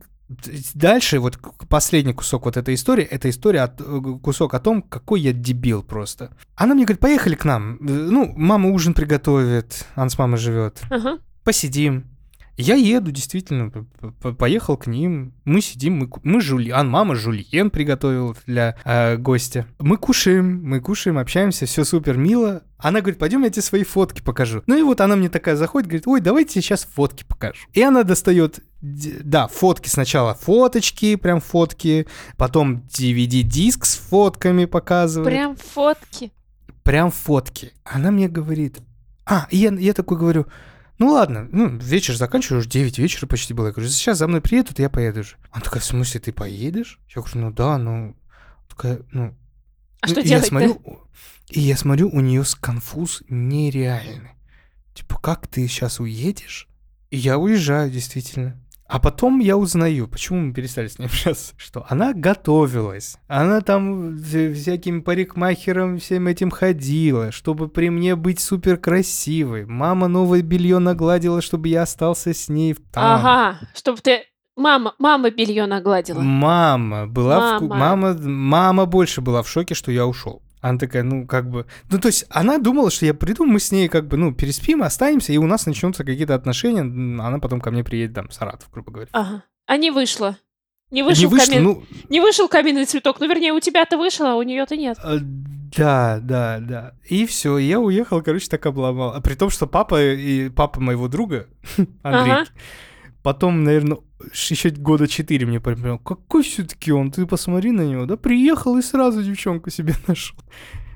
[0.76, 1.40] дальше, вот
[1.70, 5.82] последний кусок вот этой истории, это история, от, э, кусок о том, какой я дебил
[5.82, 6.32] просто.
[6.56, 7.78] Она мне говорит, поехали к нам.
[7.78, 11.18] Э, Ну, мама ужин приготовит, она с мамой живет Ага.
[11.44, 12.06] посидим.
[12.62, 13.72] Я еду, действительно,
[14.38, 15.34] поехал к ним.
[15.46, 19.66] Мы сидим, мы, мы жульен, мама жульен приготовила для э, гостя.
[19.80, 22.64] Мы кушаем, мы кушаем, общаемся, все супер мило.
[22.78, 24.62] Она говорит, пойдем я тебе свои фотки покажу.
[24.68, 27.66] Ну и вот она мне такая заходит, говорит, ой, давайте я сейчас фотки покажу.
[27.72, 35.30] И она достает, да, фотки сначала, фоточки, прям фотки, потом DVD-диск с фотками показывает.
[35.30, 36.34] Прям фотки.
[36.84, 37.72] Прям фотки.
[37.86, 38.80] Она мне говорит...
[39.26, 40.48] А, и я, я такой говорю,
[41.00, 43.68] ну ладно, ну, вечер заканчиваю, уже 9 вечера почти было.
[43.68, 45.38] Я говорю, сейчас за мной приедут, я поеду же.
[45.52, 47.00] Она такая, в смысле, ты поедешь?
[47.08, 48.16] Я говорю, ну да, ну...
[48.68, 49.36] Такая, ну...
[50.02, 50.82] А ну, что и я делать смотрю,
[51.50, 54.32] И я смотрю, у нее конфуз нереальный.
[54.94, 56.68] Типа, как ты сейчас уедешь?
[57.10, 58.62] И я уезжаю, действительно.
[58.90, 63.18] А потом я узнаю, почему мы перестали с ней общаться, что она готовилась.
[63.28, 69.66] Она там вся- всяким парикмахером всем этим ходила, чтобы при мне быть супер красивой.
[69.66, 73.04] Мама новое белье нагладила, чтобы я остался с ней в там.
[73.20, 74.24] Ага, чтобы ты...
[74.56, 76.20] Мама, мама белье нагладила.
[76.20, 77.96] Мама была в Мама.
[77.96, 80.42] мама, мама больше была в шоке, что я ушел.
[80.62, 81.66] Она такая, ну, как бы...
[81.90, 84.84] Ну, то есть, она думала, что я приду, мы с ней, как бы, ну, переспим,
[84.84, 86.82] останемся, и у нас начнутся какие-то отношения.
[86.82, 89.10] Она потом ко мне приедет, там, в Саратов, грубо говоря.
[89.14, 89.44] Ага.
[89.68, 90.38] А не вышло.
[90.92, 93.20] Не вышел, не вышло, камин- ну, не вышел каменный цветок.
[93.20, 94.98] Ну, вернее, у тебя-то вышел, а у нее-то нет.
[95.04, 96.94] э, да, да, да.
[97.08, 99.14] И все, я уехал, короче, так обломал.
[99.14, 101.48] А при том, что папа и папа моего друга,
[102.02, 102.46] Андрей, Ага.
[103.22, 104.00] потом, наверное,
[104.32, 108.82] еще года четыре мне прям, какой все-таки он, ты посмотри на него, да, приехал и
[108.82, 110.38] сразу девчонку себе нашел.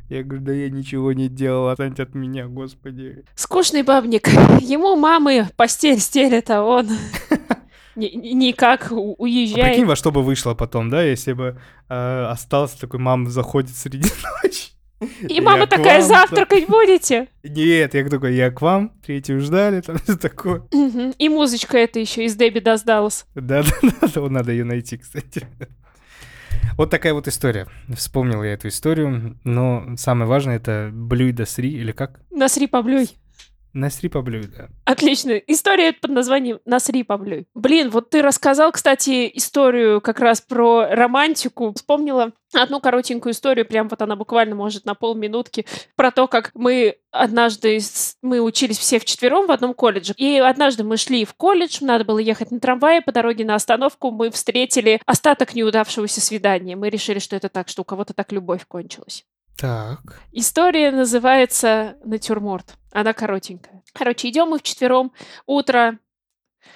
[0.09, 3.23] Я говорю, да я ничего не делал, отстань от меня, господи.
[3.35, 4.27] Скучный бабник.
[4.61, 6.87] Ему мамы постель стелят, а он
[7.95, 9.63] ни- ни- никак у- А уезжает.
[9.71, 11.57] прикинь, во что бы вышло потом, да, если бы
[11.89, 14.09] э, остался такой, мама заходит среди
[14.43, 14.72] ночи.
[15.27, 17.27] И мама такая, вам, завтракать будете?
[17.43, 20.63] Нет, я такой, я к вам, третью ждали, там такое.
[21.17, 23.25] И музычка это еще из Дебби Does Dallas.
[23.35, 25.47] Да, да, да, вот надо ее найти, кстати.
[26.77, 27.67] Вот такая вот история.
[27.95, 32.19] Вспомнил я эту историю, но самое важное это Блюй до Сри, или как?
[32.31, 33.09] Насри поблюй.
[33.73, 34.69] Насри поблюй, да.
[34.85, 35.31] Отлично.
[35.31, 37.47] История под названием «Насри поблюй».
[37.55, 41.73] Блин, вот ты рассказал, кстати, историю как раз про романтику.
[41.73, 46.97] Вспомнила одну коротенькую историю, прям вот она буквально может на полминутки, про то, как мы
[47.11, 47.79] однажды,
[48.21, 52.19] мы учились все вчетвером в одном колледже, и однажды мы шли в колледж, надо было
[52.19, 56.75] ехать на трамвае, по дороге на остановку мы встретили остаток неудавшегося свидания.
[56.75, 59.25] Мы решили, что это так, что у кого-то так любовь кончилась.
[59.57, 60.19] Так.
[60.31, 62.75] История называется «Натюрморт».
[62.91, 63.83] Она коротенькая.
[63.93, 65.13] Короче, идем мы вчетвером.
[65.45, 65.99] Утро.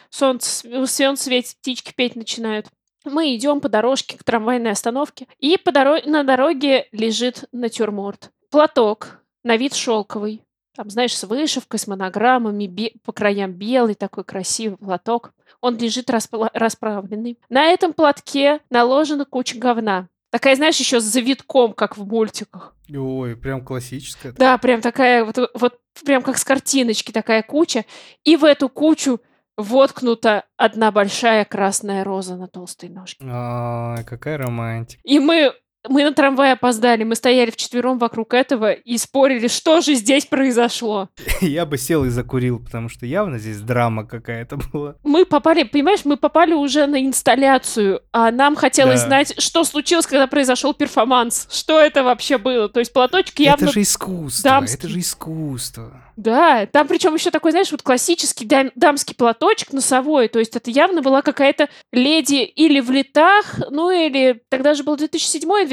[0.09, 2.67] Солнце, солнце светит, птички петь начинают.
[3.05, 5.27] Мы идем по дорожке к трамвайной остановке.
[5.39, 8.31] И по доро- на дороге лежит натюрморт.
[8.51, 10.43] Платок, на вид шелковый.
[10.75, 15.33] Там, знаешь, с вышивкой, с монограммами, бе- по краям белый такой красивый платок.
[15.59, 17.39] Он лежит распла- расправленный.
[17.49, 20.07] На этом платке наложена куча говна.
[20.29, 22.75] Такая, знаешь, еще с завитком, как в мультиках.
[22.93, 24.33] Ой, прям классическая.
[24.33, 27.85] Да, прям такая, вот, вот прям как с картиночки такая куча.
[28.23, 29.21] И в эту кучу
[29.55, 33.25] воткнута одна большая красная роза на толстой ножке.
[33.27, 35.01] Ай, какая романтика.
[35.03, 35.53] И мы,
[35.89, 41.09] мы на трамвай опоздали, мы стояли вчетвером вокруг этого и спорили, что же здесь произошло.
[41.41, 44.95] Я бы сел и закурил, потому что явно здесь драма какая-то была.
[45.03, 49.07] Мы попали, понимаешь, мы попали уже на инсталляцию, а нам хотелось Да.
[49.07, 51.47] знать, что случилось, когда произошел перформанс.
[51.51, 52.69] Что это вообще было?
[52.69, 53.65] То есть платочек явно...
[53.65, 54.77] Это же искусство, дамский.
[54.77, 56.03] это же искусство.
[56.17, 60.71] Да, там причем еще такой, знаешь, вот классический дам- дамский платочек носовой, то есть это
[60.71, 64.97] явно была какая-то леди или в летах, ну или тогда же был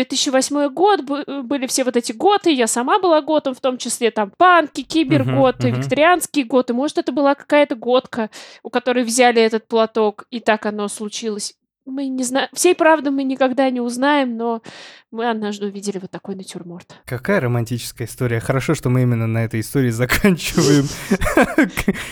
[0.05, 4.11] 2007-2008 год, б- были все вот эти готы, я сама была готом, в том числе
[4.11, 5.81] там панки, киберготы, мгм.
[5.81, 8.31] викторианские готы, может это была какая-то готка,
[8.63, 11.55] у которой взяли этот платок, и так оно случилось.
[11.87, 14.63] Мы не знаем, всей правды мы никогда не узнаем, но
[15.11, 16.97] мы однажды увидели вот такой натюрморт.
[17.05, 18.41] Какая романтическая история.
[18.41, 20.87] Хорошо, что мы именно на этой истории заканчиваем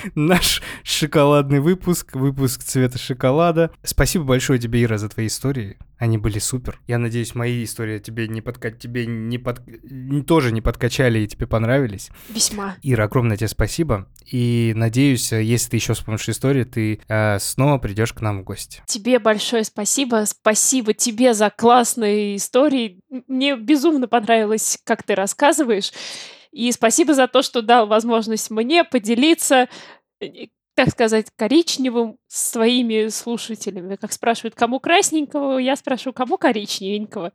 [0.15, 3.73] наш шоколадный выпуск, выпуск цвета шоколада.
[3.83, 5.79] Спасибо большое тебе, Ира, за твои истории.
[5.99, 6.81] Они были супер.
[6.87, 8.73] Я надеюсь, мои истории тебе не подка...
[8.73, 9.63] тебе не под...
[10.27, 12.11] тоже не подкачали и тебе понравились.
[12.29, 12.77] Весьма.
[12.83, 14.09] Ира, огромное тебе спасибо.
[14.31, 18.83] И надеюсь, если ты еще вспомнишь историю, ты э, снова придешь к нам в гости.
[18.87, 20.25] Тебе большое спасибо.
[20.27, 23.01] Спасибо тебе за классные истории.
[23.27, 25.93] Мне безумно понравилось, как ты рассказываешь.
[26.53, 29.69] И спасибо за то, что дал возможность мне поделиться,
[30.21, 33.97] э, так сказать, коричневым своими слушателями.
[33.97, 37.33] Как спрашивают, кому красненького, я спрошу, кому коричневенького.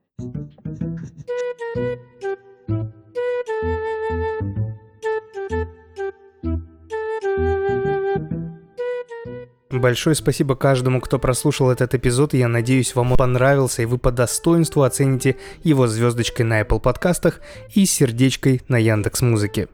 [9.70, 12.34] Большое спасибо каждому, кто прослушал этот эпизод.
[12.34, 17.42] Я надеюсь, вам он понравился, и вы по достоинству оцените его звездочкой на Apple подкастах
[17.74, 19.68] и сердечкой на Яндекс Музыке.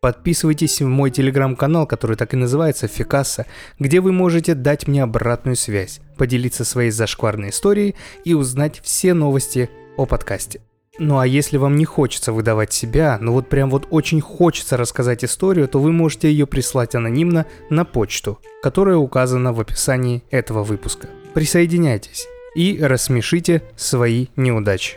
[0.00, 3.46] Подписывайтесь в мой телеграм-канал, который так и называется Фикаса,
[3.78, 7.94] где вы можете дать мне обратную связь, поделиться своей зашкварной историей
[8.24, 10.60] и узнать все новости о подкасте.
[10.98, 15.24] Ну а если вам не хочется выдавать себя, но вот прям вот очень хочется рассказать
[15.24, 21.08] историю, то вы можете ее прислать анонимно на почту, которая указана в описании этого выпуска.
[21.34, 24.96] Присоединяйтесь и рассмешите свои неудачи.